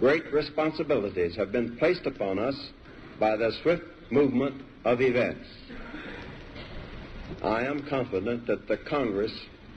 [0.00, 2.56] Great responsibilities have been placed upon us
[3.20, 5.46] by the swift movement of events.
[7.42, 9.32] I am confident that the Congress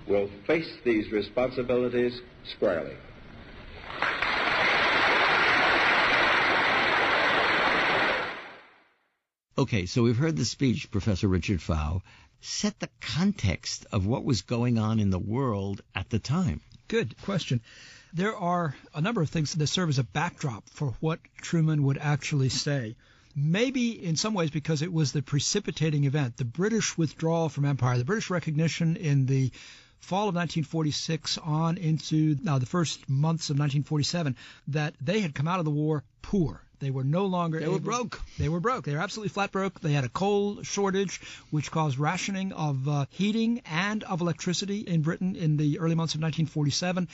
[0.07, 2.22] will face these responsibilities
[2.55, 2.95] squarely.
[9.57, 12.01] Okay, so we've heard the speech, Professor Richard Pfau.
[12.42, 16.62] Set the context of what was going on in the world at the time.
[16.88, 17.62] Good question.
[18.14, 21.98] There are a number of things that serve as a backdrop for what Truman would
[21.98, 22.96] actually say.
[23.36, 27.98] Maybe in some ways because it was the precipitating event, the British withdrawal from empire,
[27.98, 29.52] the British recognition in the
[30.00, 34.36] fall of 1946 on into now the first months of 1947
[34.70, 36.62] that they had come out of the war poor.
[36.82, 37.60] They were no longer.
[37.60, 38.22] They able, were broke.
[38.40, 38.86] They were broke.
[38.86, 39.80] They were absolutely flat broke.
[39.80, 41.22] They had a coal shortage,
[41.52, 46.16] which caused rationing of uh, heating and of electricity in Britain in the early months
[46.16, 47.08] of 1947.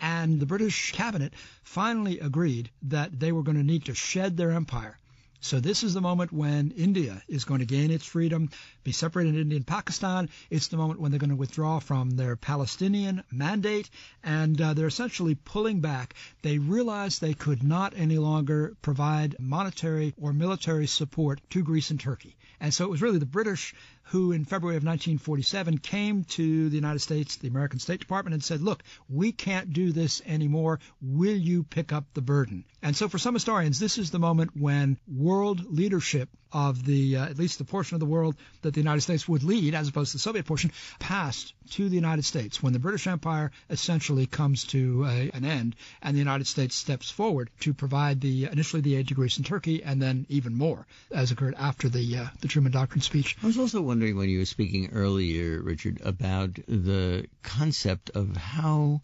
[0.00, 4.50] And the British cabinet finally agreed that they were going to need to shed their
[4.50, 4.98] empire
[5.44, 8.48] so this is the moment when India is going to gain its freedom,
[8.82, 10.30] be separated India and Pakistan.
[10.48, 13.90] It's the moment when they're going to withdraw from their Palestinian mandate,
[14.22, 16.14] and uh, they're essentially pulling back.
[16.40, 22.00] They realized they could not any longer provide monetary or military support to Greece and
[22.00, 22.36] Turkey.
[22.58, 23.74] And so it was really the British
[24.04, 28.44] who, in February of 1947, came to the United States, the American State Department, and
[28.44, 30.80] said, Look, we can't do this anymore.
[31.00, 32.64] Will you pick up the burden?
[32.82, 37.24] And so, for some historians, this is the moment when world leadership of the, uh,
[37.26, 40.12] at least the portion of the world that the United States would lead, as opposed
[40.12, 44.64] to the Soviet portion, passed to the United States, when the British Empire essentially comes
[44.64, 48.94] to a, an end, and the United States steps forward to provide the initially the
[48.94, 52.48] aid to Greece and Turkey, and then even more, as occurred after the uh, the
[52.48, 53.36] Truman Doctrine speech.
[53.42, 59.00] I was also wondering when you were speaking earlier, Richard, about the concept of how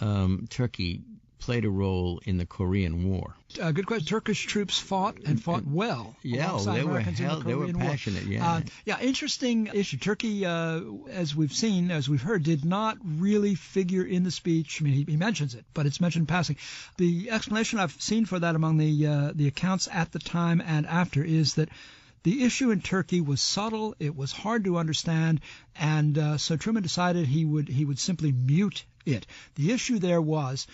[0.00, 1.02] um, Turkey
[1.42, 3.34] played a role in the Korean War.
[3.60, 4.06] Uh, good question.
[4.06, 6.14] Turkish troops fought and fought well.
[6.22, 7.74] Yeah, they were in the hell, they were War.
[7.74, 8.24] passionate.
[8.24, 9.98] Yeah, Uh, yeah, interesting issue.
[9.98, 10.80] Turkey, uh,
[11.10, 14.80] as we've seen, as we've heard, did not really figure in the speech.
[14.80, 16.56] I mean, he, he mentions it, but it's mentioned in passing.
[16.96, 20.86] The explanation I've seen for that among the uh, the accounts at the time and
[20.86, 21.68] after is that
[22.24, 25.40] The issue in Turkey was subtle, it was hard to understand,
[25.74, 29.26] and uh, so Truman decided he would he would simply mute it.
[29.56, 30.66] The issue there was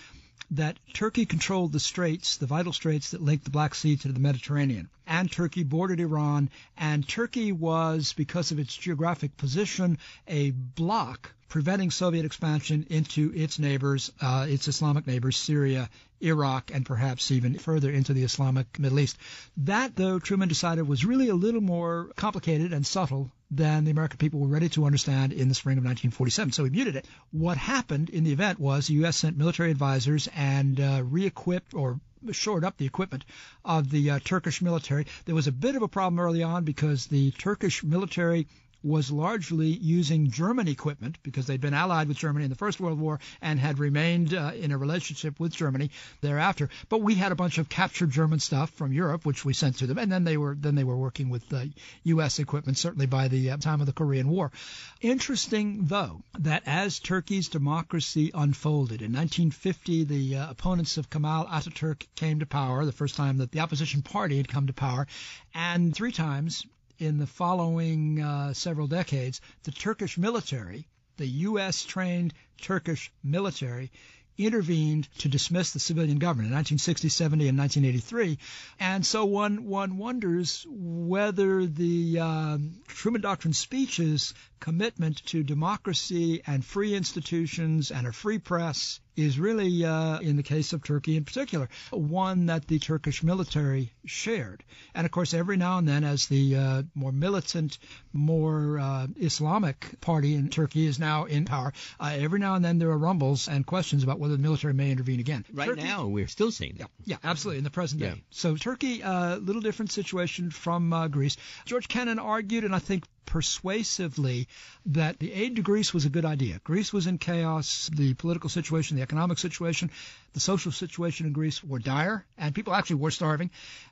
[0.50, 4.20] that Turkey controlled the straits, the vital straits that link the Black Sea to the
[4.20, 4.88] Mediterranean.
[5.06, 11.90] And Turkey bordered Iran, and Turkey was, because of its geographic position, a block preventing
[11.90, 15.88] Soviet expansion into its neighbors, uh, its Islamic neighbors, Syria,
[16.20, 19.16] Iraq, and perhaps even further into the Islamic Middle East.
[19.58, 24.18] That, though, Truman decided was really a little more complicated and subtle than the American
[24.18, 26.52] people were ready to understand in the spring of 1947.
[26.52, 27.06] So he muted it.
[27.30, 29.16] What happened in the event was the U.S.
[29.16, 32.00] sent military advisors and uh, re-equipped or
[32.32, 33.24] shored up the equipment
[33.64, 35.06] of the uh, Turkish military.
[35.24, 38.48] There was a bit of a problem early on because the Turkish military
[38.82, 42.98] was largely using German equipment because they'd been allied with Germany in the First World
[42.98, 46.68] War and had remained uh, in a relationship with Germany thereafter.
[46.88, 49.86] But we had a bunch of captured German stuff from Europe, which we sent to
[49.86, 51.64] them, and then they were then they were working with uh,
[52.04, 52.38] U.S.
[52.38, 54.52] equipment certainly by the uh, time of the Korean War.
[55.00, 62.06] Interesting though that as Turkey's democracy unfolded in 1950, the uh, opponents of Kemal Ataturk
[62.14, 65.06] came to power, the first time that the opposition party had come to power,
[65.54, 66.64] and three times
[66.98, 70.86] in the following uh, several decades, the Turkish military,
[71.16, 71.84] the U.S.
[71.84, 73.90] trained Turkish military,
[74.38, 78.38] intervened to dismiss the civilian government in 1960, 70, and 1983.
[78.78, 86.64] And so one one wonders whether the uh, Truman Doctrine speeches commitment to democracy and
[86.64, 91.24] free institutions and a free press is really, uh, in the case of Turkey in
[91.24, 94.62] particular, one that the Turkish military shared.
[94.94, 97.78] And of course, every now and then, as the uh, more militant,
[98.12, 102.78] more uh, Islamic party in Turkey is now in power, uh, every now and then
[102.78, 105.44] there are rumbles and questions about whether the military may intervene again.
[105.52, 106.88] Right Turkey, now, we're still seeing that.
[107.04, 108.14] Yeah, yeah, absolutely, in the present Yeah.
[108.14, 108.22] day.
[108.30, 111.36] So Turkey, a uh, little different situation from uh, Greece.
[111.64, 114.48] George Kennan argued, and I think persuasively
[114.86, 116.60] that the aid to Greece was a good idea.
[116.64, 117.90] Greece was in chaos.
[117.94, 119.90] The political situation, the economic situation,
[120.32, 123.50] the social situation in Greece were dire, and people actually were starving.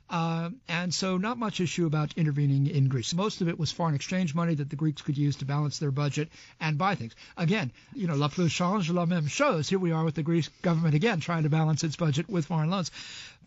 [0.09, 3.13] Uh, and so, not much issue about intervening in Greece.
[3.13, 5.91] Most of it was foreign exchange money that the Greeks could use to balance their
[5.91, 6.29] budget
[6.59, 7.13] and buy things.
[7.35, 9.69] Again, you know, la plus change, la même chose.
[9.69, 12.71] Here we are with the Greek government again trying to balance its budget with foreign
[12.71, 12.89] loans.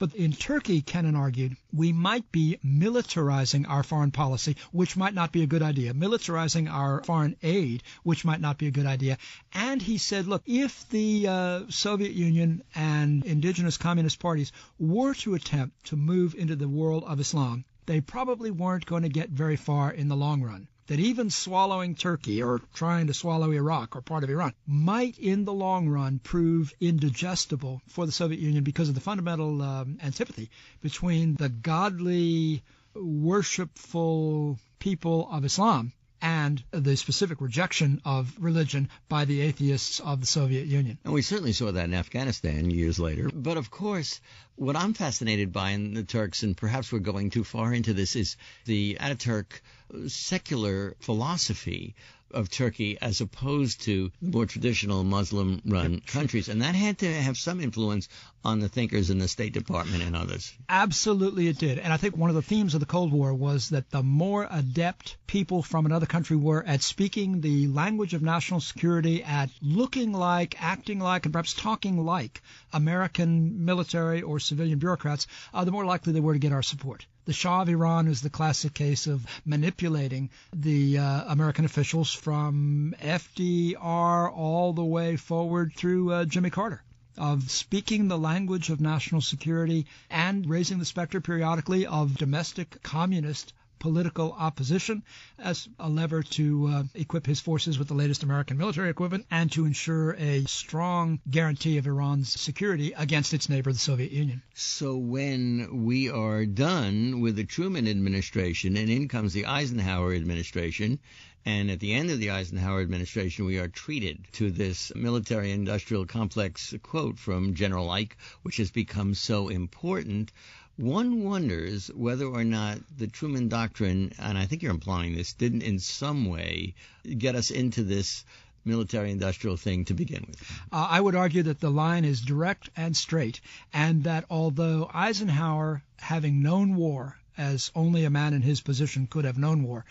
[0.00, 5.30] But in Turkey, Kennan argued, we might be militarizing our foreign policy, which might not
[5.30, 9.18] be a good idea, militarizing our foreign aid, which might not be a good idea.
[9.52, 15.34] And he said, look, if the uh, Soviet Union and indigenous communist parties were to
[15.34, 19.56] attempt to move into the world of Islam, they probably weren't going to get very
[19.56, 24.00] far in the long run that even swallowing Turkey or trying to swallow Iraq or
[24.00, 28.88] part of Iran might in the long run prove indigestible for the Soviet Union because
[28.88, 30.50] of the fundamental um, antipathy
[30.82, 35.92] between the godly, worshipful people of Islam
[36.22, 40.98] and the specific rejection of religion by the atheists of the Soviet Union.
[41.04, 43.30] And we certainly saw that in Afghanistan years later.
[43.32, 44.20] But of course,
[44.56, 48.16] what I'm fascinated by in the Turks, and perhaps we're going too far into this,
[48.16, 49.60] is the Ataturk
[50.06, 51.94] secular philosophy
[52.32, 56.48] of Turkey as opposed to more traditional Muslim run countries.
[56.48, 58.08] And that had to have some influence
[58.44, 60.52] on the thinkers in the State Department and others.
[60.68, 61.78] Absolutely, it did.
[61.78, 64.46] And I think one of the themes of the Cold War was that the more
[64.50, 70.12] adept people from another country were at speaking the language of national security, at looking
[70.12, 75.84] like, acting like, and perhaps talking like American military or civilian bureaucrats, uh, the more
[75.84, 77.06] likely they were to get our support.
[77.30, 82.92] The Shah of Iran is the classic case of manipulating the uh, American officials from
[83.00, 86.82] FDR all the way forward through uh, Jimmy Carter
[87.16, 93.52] of speaking the language of national security and raising the specter periodically of domestic communist
[93.80, 95.02] political opposition
[95.38, 99.50] as a lever to uh, equip his forces with the latest American military equipment and
[99.50, 104.42] to ensure a strong guarantee of Iran's security against its neighbor, the Soviet Union.
[104.54, 111.00] So when we are done with the Truman administration and in comes the Eisenhower administration,
[111.46, 116.04] and at the end of the Eisenhower administration, we are treated to this military industrial
[116.04, 120.32] complex quote from General Ike, which has become so important.
[120.76, 125.60] One wonders whether or not the Truman Doctrine, and I think you're implying this, didn't
[125.60, 128.24] in some way get us into this
[128.64, 130.40] military industrial thing to begin with.
[130.72, 133.42] Uh, I would argue that the line is direct and straight,
[133.74, 139.26] and that although Eisenhower, having known war, as only a man in his position could
[139.26, 139.84] have known war,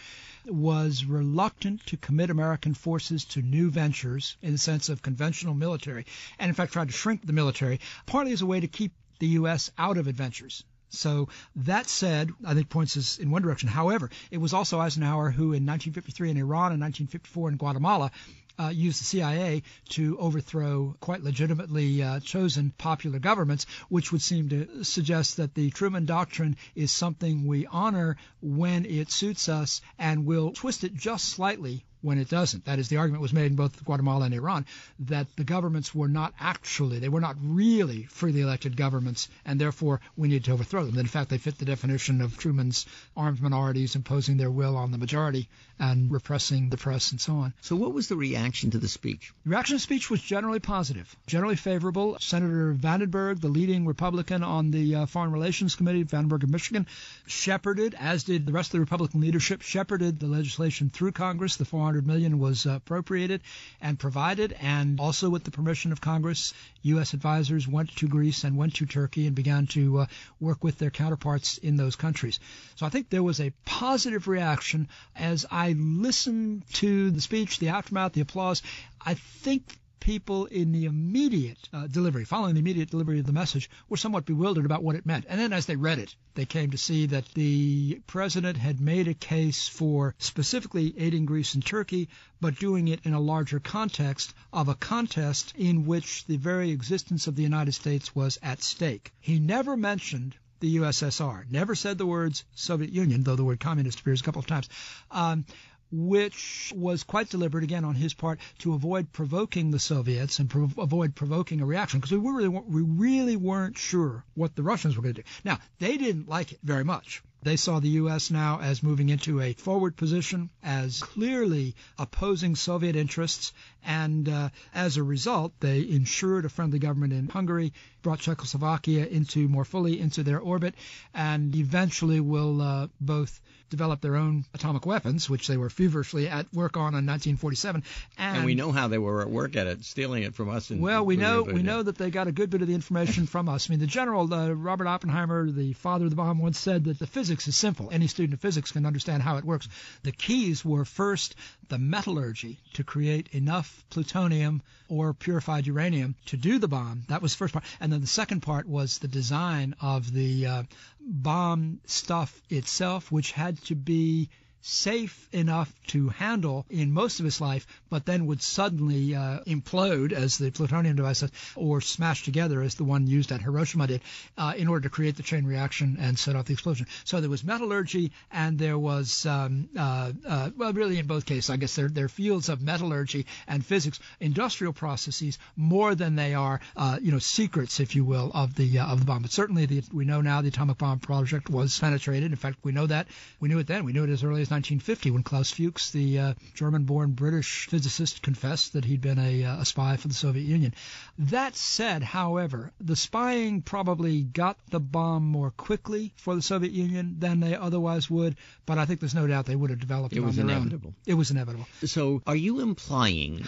[0.45, 6.05] was reluctant to commit American forces to new ventures in the sense of conventional military,
[6.39, 9.27] and in fact tried to shrink the military, partly as a way to keep the
[9.27, 9.69] U.S.
[9.77, 10.63] out of adventures.
[10.89, 13.69] So that said, I think points us in one direction.
[13.69, 18.11] However, it was also Eisenhower who in 1953 in Iran and 1954 in Guatemala
[18.59, 24.49] uh, used the CIA to overthrow quite legitimately uh, chosen popular governments, which would seem
[24.49, 30.25] to suggest that the Truman Doctrine is something we honor when it suits us and
[30.25, 32.65] will twist it just slightly when it doesn't.
[32.65, 34.65] That is, the argument was made in both Guatemala and Iran
[34.99, 40.01] that the governments were not actually, they were not really freely elected governments, and therefore
[40.15, 40.95] we need to overthrow them.
[40.95, 42.85] That in fact, they fit the definition of Truman's
[43.15, 47.53] armed minorities imposing their will on the majority and repressing the press and so on.
[47.61, 49.33] So, what was the reaction to the speech?
[49.45, 52.17] The reaction to the speech was generally positive, generally favorable.
[52.19, 56.87] Senator Vandenberg, the leading Republican on the uh, Foreign Relations Committee, Vandenberg of Michigan,
[57.27, 61.55] shepherded, as did the rest of the Republican leadership, shepherded the legislation through Congress.
[61.55, 63.41] The 400 million was appropriated
[63.81, 67.15] and provided, and also with the permission of Congress, U.S.
[67.15, 70.05] advisors went to Greece and went to Turkey and began to uh,
[70.39, 72.39] work with their counterparts in those countries.
[72.75, 77.69] So I think there was a positive reaction as I listened to the speech, the
[77.69, 78.61] aftermath, the applause.
[79.03, 79.63] I think
[79.99, 84.25] people in the immediate uh, delivery, following the immediate delivery of the message, were somewhat
[84.25, 85.25] bewildered about what it meant.
[85.27, 89.07] And then as they read it, they came to see that the president had made
[89.07, 94.33] a case for specifically aiding Greece and Turkey, but doing it in a larger context
[94.53, 99.11] of a contest in which the very existence of the United States was at stake.
[99.19, 104.01] He never mentioned the USSR, never said the words Soviet Union, though the word communist
[104.01, 104.69] appears a couple of times.
[105.09, 105.45] Um,
[105.91, 111.15] which was quite deliberate again on his part to avoid provoking the Soviets and avoid
[111.15, 115.15] provoking a reaction because we really we really weren't sure what the Russians were going
[115.15, 115.29] to do.
[115.43, 117.23] Now they didn't like it very much.
[117.41, 118.31] They saw the U.S.
[118.31, 124.97] now as moving into a forward position, as clearly opposing Soviet interests, and uh, as
[124.97, 127.71] a result, they ensured a friendly government in Hungary,
[128.01, 130.75] brought Czechoslovakia into more fully into their orbit,
[131.13, 133.39] and eventually will uh, both
[133.69, 137.83] develop their own atomic weapons, which they were feverishly at work on in 1947.
[138.17, 140.69] And, and we know how they were at work at it, stealing it from us.
[140.69, 143.49] well, we know we know that they got a good bit of the information from
[143.49, 143.69] us.
[143.69, 146.99] I mean, the general uh, Robert Oppenheimer, the father of the bomb, once said that
[146.99, 147.89] the physics is simple.
[147.91, 149.67] Any student of physics can understand how it works.
[150.03, 151.35] The keys were first
[151.69, 157.03] the metallurgy to create enough plutonium or purified uranium to do the bomb.
[157.09, 157.65] That was the first part.
[157.79, 160.63] And then the second part was the design of the uh,
[161.01, 164.29] bomb stuff itself, which had to be
[164.61, 170.11] safe enough to handle in most of its life, but then would suddenly uh, implode
[170.11, 171.23] as the plutonium device
[171.55, 174.01] or smash together as the one used at Hiroshima did,
[174.37, 176.87] uh, in order to create the chain reaction and set off the explosion.
[177.03, 181.49] So there was metallurgy and there was, um, uh, uh well, really in both cases,
[181.49, 186.59] I guess they're, they're fields of metallurgy and physics, industrial processes more than they are,
[186.75, 189.21] uh, you know, secrets, if you will, of the uh, of the bomb.
[189.21, 192.31] But certainly the, we know now the atomic bomb project was penetrated.
[192.31, 193.07] In fact, we know that.
[193.39, 193.85] We knew it then.
[193.85, 198.21] We knew it as early as 1950 when Klaus Fuchs, the uh, German-born British physicist,
[198.21, 200.73] confessed that he'd been a, uh, a spy for the Soviet Union.
[201.17, 207.17] That said, however, the spying probably got the bomb more quickly for the Soviet Union
[207.19, 208.35] than they otherwise would,
[208.65, 210.55] but I think there's no doubt they would have developed it, it was on their
[210.55, 210.89] inevitable.
[210.89, 210.95] own.
[211.05, 211.67] It was inevitable.
[211.85, 213.45] So, are you implying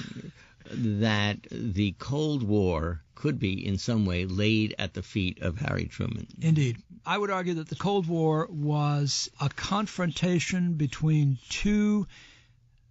[0.70, 5.86] that the Cold War could be in some way laid at the feet of Harry
[5.86, 6.28] Truman.
[6.42, 6.78] Indeed.
[7.06, 12.08] I would argue that the Cold War was a confrontation between two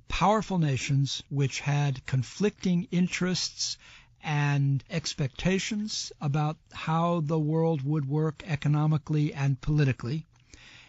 [0.08, 3.78] powerful nations which had conflicting interests
[4.22, 10.26] and expectations about how the world would work economically and politically.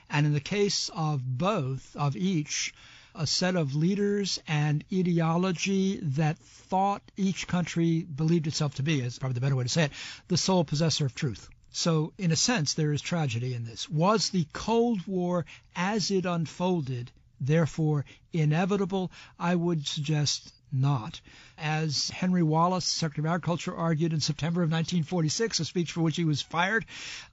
[0.09, 2.73] And in the case of both, of each,
[3.15, 9.19] a set of leaders and ideology that thought each country believed itself to be, is
[9.19, 9.91] probably the better way to say it,
[10.27, 11.49] the sole possessor of truth.
[11.71, 13.89] So, in a sense, there is tragedy in this.
[13.89, 15.45] Was the Cold War,
[15.75, 19.11] as it unfolded, therefore inevitable?
[19.39, 21.19] I would suggest not.
[21.57, 26.15] As Henry Wallace, Secretary of Agriculture, argued in September of 1946, a speech for which
[26.15, 26.85] he was fired,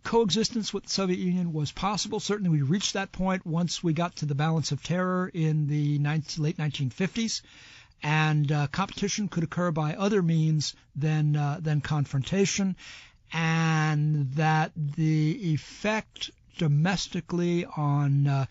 [0.04, 2.20] coexistence with the Soviet Union was possible.
[2.20, 5.98] Certainly, we reached that point once we got to the balance of terror in the
[5.98, 7.42] 19, late 1950s.
[8.02, 12.76] And uh, competition could occur by other means than uh, than confrontation,
[13.32, 18.46] and that the effect domestically on uh,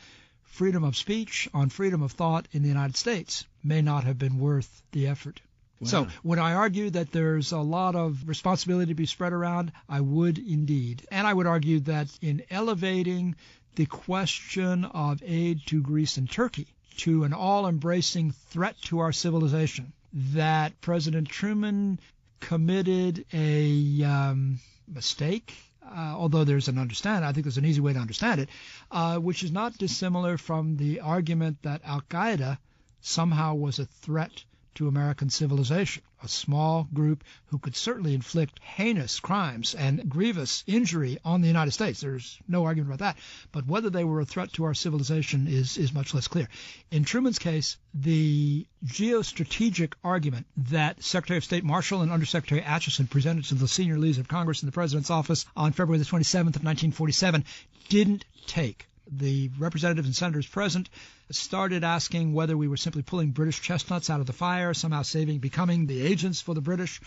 [0.48, 4.40] freedom of speech, on freedom of thought in the United States may not have been
[4.40, 5.40] worth the effort.
[5.80, 5.88] Wow.
[5.88, 9.72] So, would I argue that there's a lot of responsibility to be spread around?
[9.88, 11.06] I would indeed.
[11.12, 13.36] And I would argue that in elevating
[13.76, 16.68] the question of aid to Greece and Turkey
[16.98, 22.00] to an all embracing threat to our civilization, that President Truman
[22.40, 25.54] committed a um, mistake,
[25.96, 28.50] uh, although there's an understand, I think there's an easy way to understand it,
[28.92, 32.58] uh, which is not dissimilar from the argument that Al Qaeda
[33.02, 34.44] somehow was a threat
[34.78, 36.04] to American civilization.
[36.24, 41.72] A small group who could certainly inflict heinous crimes and grievous injury on the United
[41.72, 42.00] States.
[42.00, 43.18] There's no argument about that.
[43.52, 46.48] But whether they were a threat to our civilization is, is much less clear.
[46.92, 53.46] In Truman's case, the geostrategic argument that Secretary of State Marshall and Undersecretary Acheson presented
[53.46, 56.64] to the senior leaders of Congress in the President's office on February the 27th of
[56.64, 57.46] 1947
[57.90, 60.90] didn't take the representatives and senators present
[61.32, 65.40] started asking whether we were simply pulling British chestnuts out of the fire, somehow saving,
[65.40, 67.02] becoming the agents for the British,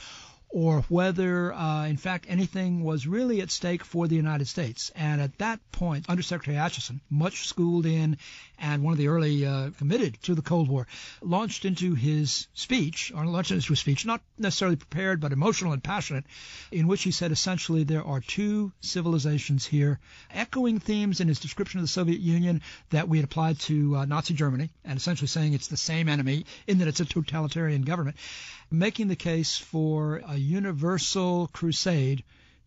[0.51, 4.91] or whether, uh, in fact, anything was really at stake for the United States.
[4.97, 8.19] And at that point, Undersecretary Acheson, much schooled in
[8.59, 10.87] and one of the early uh, committed to the Cold War,
[11.23, 15.83] launched into his speech, or launched into his speech, not necessarily prepared, but emotional and
[15.83, 16.25] passionate,
[16.71, 19.99] in which he said essentially there are two civilizations here,
[20.31, 24.05] echoing themes in his description of the Soviet Union that we had applied to uh,
[24.05, 28.17] Nazi Germany, and essentially saying it's the same enemy in that it's a totalitarian government
[28.71, 32.23] making the case for a universal crusade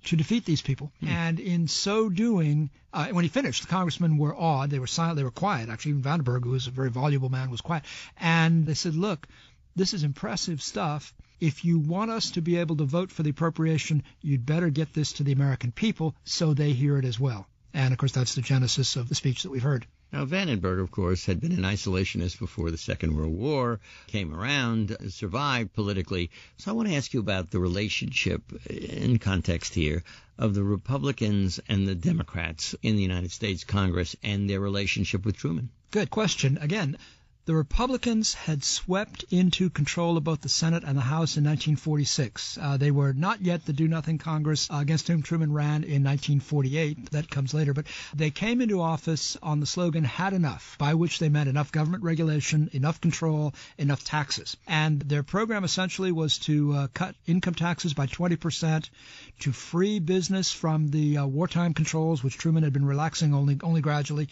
[0.06, 0.92] to defeat these people.
[1.02, 1.08] Mm.
[1.08, 4.70] And in so doing, uh, when he finished, the congressmen were awed.
[4.70, 5.18] They were silent.
[5.18, 5.70] They were quiet.
[5.70, 7.84] Actually, even Vandenberg, who was a very voluble man, was quiet.
[8.18, 9.28] And they said, look,
[9.76, 11.14] this is impressive stuff.
[11.40, 14.94] If you want us to be able to vote for the appropriation, you'd better get
[14.94, 17.48] this to the American people so they hear it as well.
[17.74, 19.88] And of course, that's the genesis of the speech that we've heard.
[20.14, 24.96] Now, Vandenberg, of course, had been an isolationist before the Second World War, came around,
[25.10, 26.30] survived politically.
[26.58, 30.04] So I want to ask you about the relationship in context here
[30.38, 35.36] of the Republicans and the Democrats in the United States Congress and their relationship with
[35.36, 35.72] Truman.
[35.90, 36.60] Good question.
[36.62, 36.96] Again,
[37.46, 42.58] the Republicans had swept into control of both the Senate and the House in 1946.
[42.62, 46.04] Uh, they were not yet the Do Nothing Congress uh, against whom Truman ran in
[46.04, 47.12] 1948.
[47.12, 47.74] That comes later.
[47.74, 51.74] But they came into office on the slogan, had enough, by which they meant enough
[51.74, 54.56] government regulation, enough control, enough taxes.
[54.66, 58.90] And their program essentially was to uh, cut income taxes by 20%,
[59.40, 63.82] to free business from the uh, wartime controls, which Truman had been relaxing only, only
[63.82, 64.30] gradually,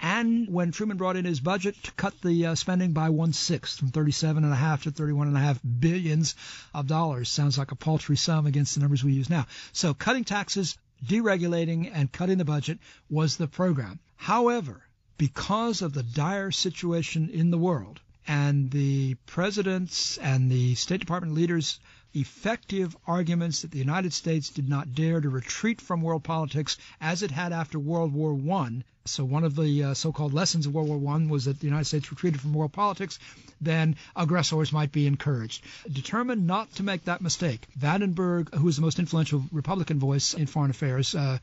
[0.00, 3.78] and when Truman brought in his budget to cut the uh, spending by one sixth
[3.78, 6.34] from 37 and a half to 31 and a half billions
[6.72, 9.46] of dollars sounds like a paltry sum against the numbers we use now.
[9.72, 12.78] So cutting taxes, deregulating, and cutting the budget
[13.10, 14.00] was the program.
[14.16, 14.82] However,
[15.18, 21.34] because of the dire situation in the world and the president's and the State Department
[21.34, 21.78] leaders'
[22.14, 27.22] effective arguments that the United States did not dare to retreat from world politics as
[27.22, 30.88] it had after World War I, so one of the uh, so-called lessons of World
[30.88, 33.18] War One was that the United States retreated from world politics.
[33.60, 35.62] Then aggressors might be encouraged.
[35.90, 40.46] Determined not to make that mistake, Vandenberg, who was the most influential Republican voice in
[40.46, 41.38] foreign affairs, uh,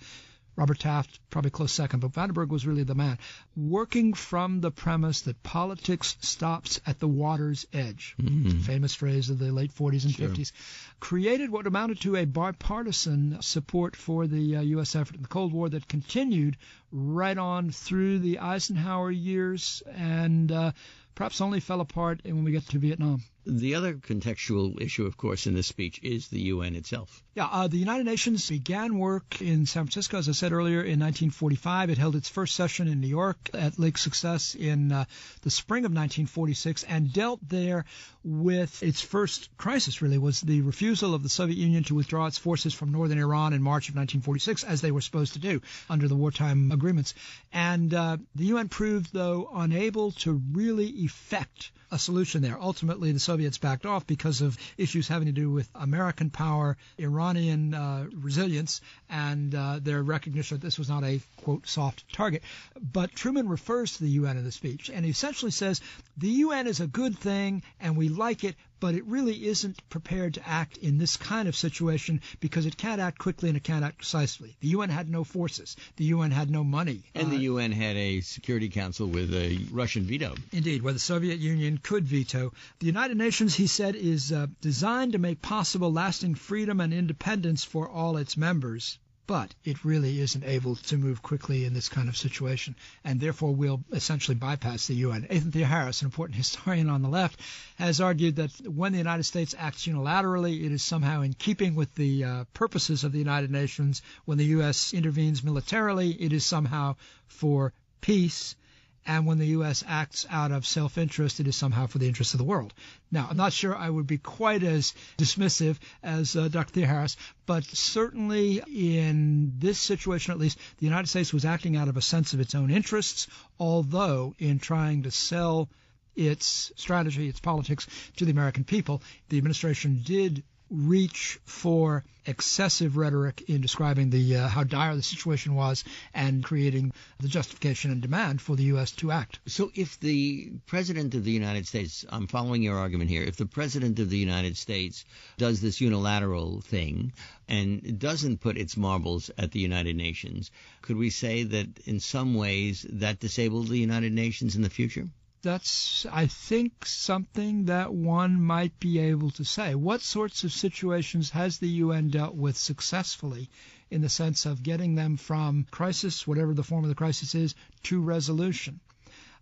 [0.55, 3.17] Robert Taft, probably close second, but Vandenberg was really the man.
[3.55, 8.59] Working from the premise that politics stops at the water's edge, mm-hmm.
[8.59, 10.29] famous phrase of the late 40s and sure.
[10.29, 10.51] 50s,
[10.99, 14.95] created what amounted to a bipartisan support for the uh, U.S.
[14.95, 16.57] effort in the Cold War that continued
[16.91, 20.71] right on through the Eisenhower years and uh,
[21.15, 23.23] perhaps only fell apart when we get to Vietnam.
[23.43, 27.23] The other contextual issue, of course, in this speech is the UN itself.
[27.33, 30.99] Yeah, uh, the United Nations began work in San Francisco, as I said earlier, in
[30.99, 31.89] 1945.
[31.89, 35.05] It held its first session in New York at Lake Success in uh,
[35.41, 37.85] the spring of 1946 and dealt there
[38.23, 42.37] with its first crisis, really, was the refusal of the Soviet Union to withdraw its
[42.37, 46.07] forces from northern Iran in March of 1946, as they were supposed to do under
[46.07, 47.15] the wartime agreements.
[47.51, 52.57] And uh, the UN proved, though, unable to really effect a solution there.
[52.59, 57.73] Ultimately, the Soviets backed off because of issues having to do with American power, Iranian
[57.73, 62.43] uh, resilience, and uh, their recognition that this was not a, quote, soft target.
[62.81, 65.81] But Truman refers to the UN in the speech, and he essentially says
[66.17, 70.33] the UN is a good thing, and we like it, but it really isn't prepared
[70.33, 73.85] to act in this kind of situation because it can't act quickly and it can't
[73.85, 74.57] act precisely.
[74.59, 75.77] The UN had no forces.
[75.95, 77.03] The UN had no money.
[77.13, 80.35] And uh, the UN had a Security Council with a Russian veto.
[80.51, 82.53] Indeed, where the Soviet Union could veto.
[82.79, 87.63] The United Nations, he said, is uh, designed to make possible lasting freedom and independence
[87.63, 88.97] for all its members
[89.31, 92.75] but it really isn't able to move quickly in this kind of situation,
[93.05, 95.25] and therefore will essentially bypass the UN.
[95.29, 97.39] Athan Theoharis, an important historian on the left,
[97.77, 101.95] has argued that when the United States acts unilaterally, it is somehow in keeping with
[101.95, 104.01] the uh, purposes of the United Nations.
[104.25, 104.93] When the U.S.
[104.93, 106.97] intervenes militarily, it is somehow
[107.29, 107.71] for
[108.01, 108.57] peace.
[109.05, 109.83] And when the U.S.
[109.87, 112.73] acts out of self-interest, it is somehow for the interest of the world.
[113.11, 116.85] Now, I'm not sure I would be quite as dismissive as uh, Dr.
[116.85, 121.97] Harris, but certainly in this situation at least, the United States was acting out of
[121.97, 123.27] a sense of its own interests,
[123.59, 125.69] although in trying to sell
[126.15, 127.87] its strategy, its politics
[128.17, 134.47] to the American people, the administration did reach for excessive rhetoric in describing the uh,
[134.47, 138.91] how dire the situation was and creating the justification and demand for the U.S.
[138.91, 139.39] to act.
[139.47, 143.45] So, if the president of the United States, I'm following your argument here, if the
[143.45, 145.03] president of the United States
[145.37, 147.11] does this unilateral thing
[147.49, 150.51] and doesn't put its marbles at the United Nations,
[150.81, 155.09] could we say that in some ways that disables the United Nations in the future?
[155.41, 159.75] That's, I think, something that one might be able to say.
[159.75, 163.49] What sorts of situations has the UN dealt with successfully
[163.89, 167.55] in the sense of getting them from crisis, whatever the form of the crisis is,
[167.83, 168.79] to resolution?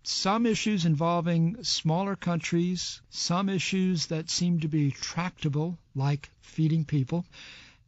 [0.02, 7.26] Some issues involving smaller countries, some issues that seem to be tractable, like feeding people,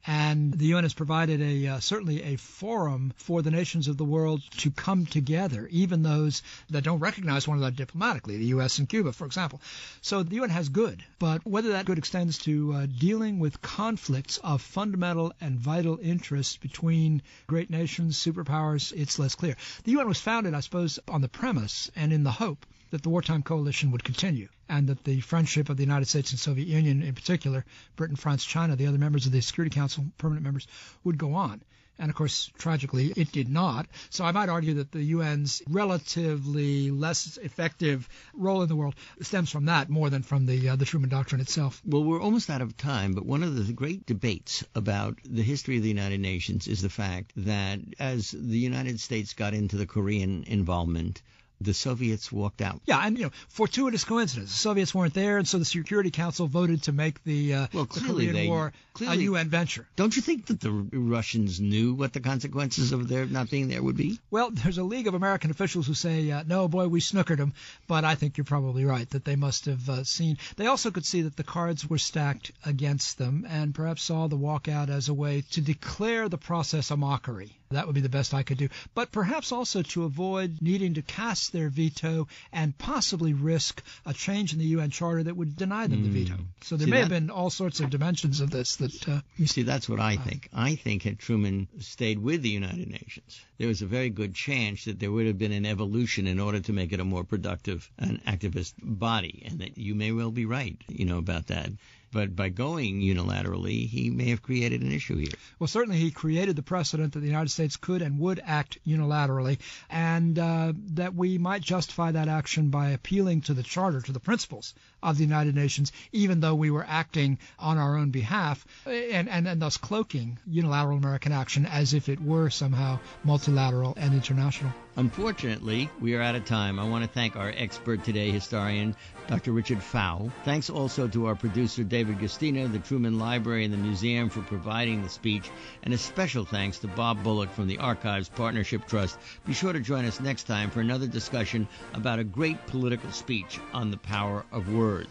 [0.06, 4.04] and the UN has provided a uh, certainly a forum for the nations of the
[4.04, 8.78] world to come together, even those that don't recognize one another diplomatically, the U.S.
[8.78, 9.60] and Cuba, for example.
[10.00, 14.38] So the UN has good, but whether that good extends to uh, dealing with conflicts
[14.38, 19.56] of fundamental and vital interest between great nations, superpowers, it's less clear.
[19.84, 23.08] The UN was founded, I suppose, on the premise and in the hope that the
[23.08, 27.02] wartime coalition would continue and that the friendship of the United States and Soviet Union
[27.02, 27.64] in particular,
[27.96, 30.66] Britain, France, China, the other members of the Security Council, permanent members,
[31.02, 31.62] would go on.
[31.98, 33.86] And of course, tragically, it did not.
[34.10, 39.50] So I might argue that the UN's relatively less effective role in the world stems
[39.50, 41.80] from that more than from the uh, the Truman Doctrine itself.
[41.84, 45.76] Well, we're almost out of time, but one of the great debates about the history
[45.76, 49.86] of the United Nations is the fact that as the United States got into the
[49.86, 51.22] Korean involvement,
[51.64, 52.80] the Soviets walked out.
[52.86, 54.50] Yeah, and you know, fortuitous coincidence.
[54.50, 57.84] The Soviets weren't there, and so the Security Council voted to make the, uh, well,
[57.84, 59.86] the Korean they, War clearly, a UN venture.
[59.96, 63.82] Don't you think that the Russians knew what the consequences of their not being there
[63.82, 64.18] would be?
[64.30, 67.54] Well, there's a league of American officials who say, uh, no, boy, we snookered them.
[67.86, 70.38] But I think you're probably right that they must have uh, seen.
[70.56, 74.38] They also could see that the cards were stacked against them, and perhaps saw the
[74.38, 77.58] walkout as a way to declare the process a mockery.
[77.72, 78.68] That would be the best I could do.
[78.94, 84.52] But perhaps also to avoid needing to cast their veto and possibly risk a change
[84.52, 86.04] in the UN Charter that would deny them mm.
[86.04, 86.34] the veto.
[86.34, 86.42] Hmm.
[86.62, 89.08] So there see, may that, have been all sorts of dimensions of this that.
[89.08, 90.48] Uh, you see, that's what I think.
[90.52, 94.84] I think had Truman stayed with the United Nations, there was a very good chance
[94.84, 97.90] that there would have been an evolution in order to make it a more productive
[97.98, 101.70] and activist body, and that you may well be right, you know, about that.
[102.12, 105.32] But by going unilaterally, he may have created an issue here.
[105.58, 109.58] Well, certainly he created the precedent that the United States could and would act unilaterally,
[109.88, 114.20] and uh, that we might justify that action by appealing to the Charter, to the
[114.20, 119.28] principles of the United Nations, even though we were acting on our own behalf, and,
[119.28, 124.72] and, and thus cloaking unilateral American action as if it were somehow multilateral and international.
[124.96, 126.78] Unfortunately, we are out of time.
[126.78, 128.94] I want to thank our expert today, historian
[129.26, 129.52] Dr.
[129.52, 130.30] Richard Pfau.
[130.44, 135.02] Thanks also to our producer, David Gustina, the Truman Library, and the museum for providing
[135.02, 135.48] the speech,
[135.82, 139.18] and a special thanks to Bob Bullock from the Archives Partnership Trust.
[139.46, 143.60] Be sure to join us next time for another discussion about a great political speech
[143.72, 145.08] on the power of words.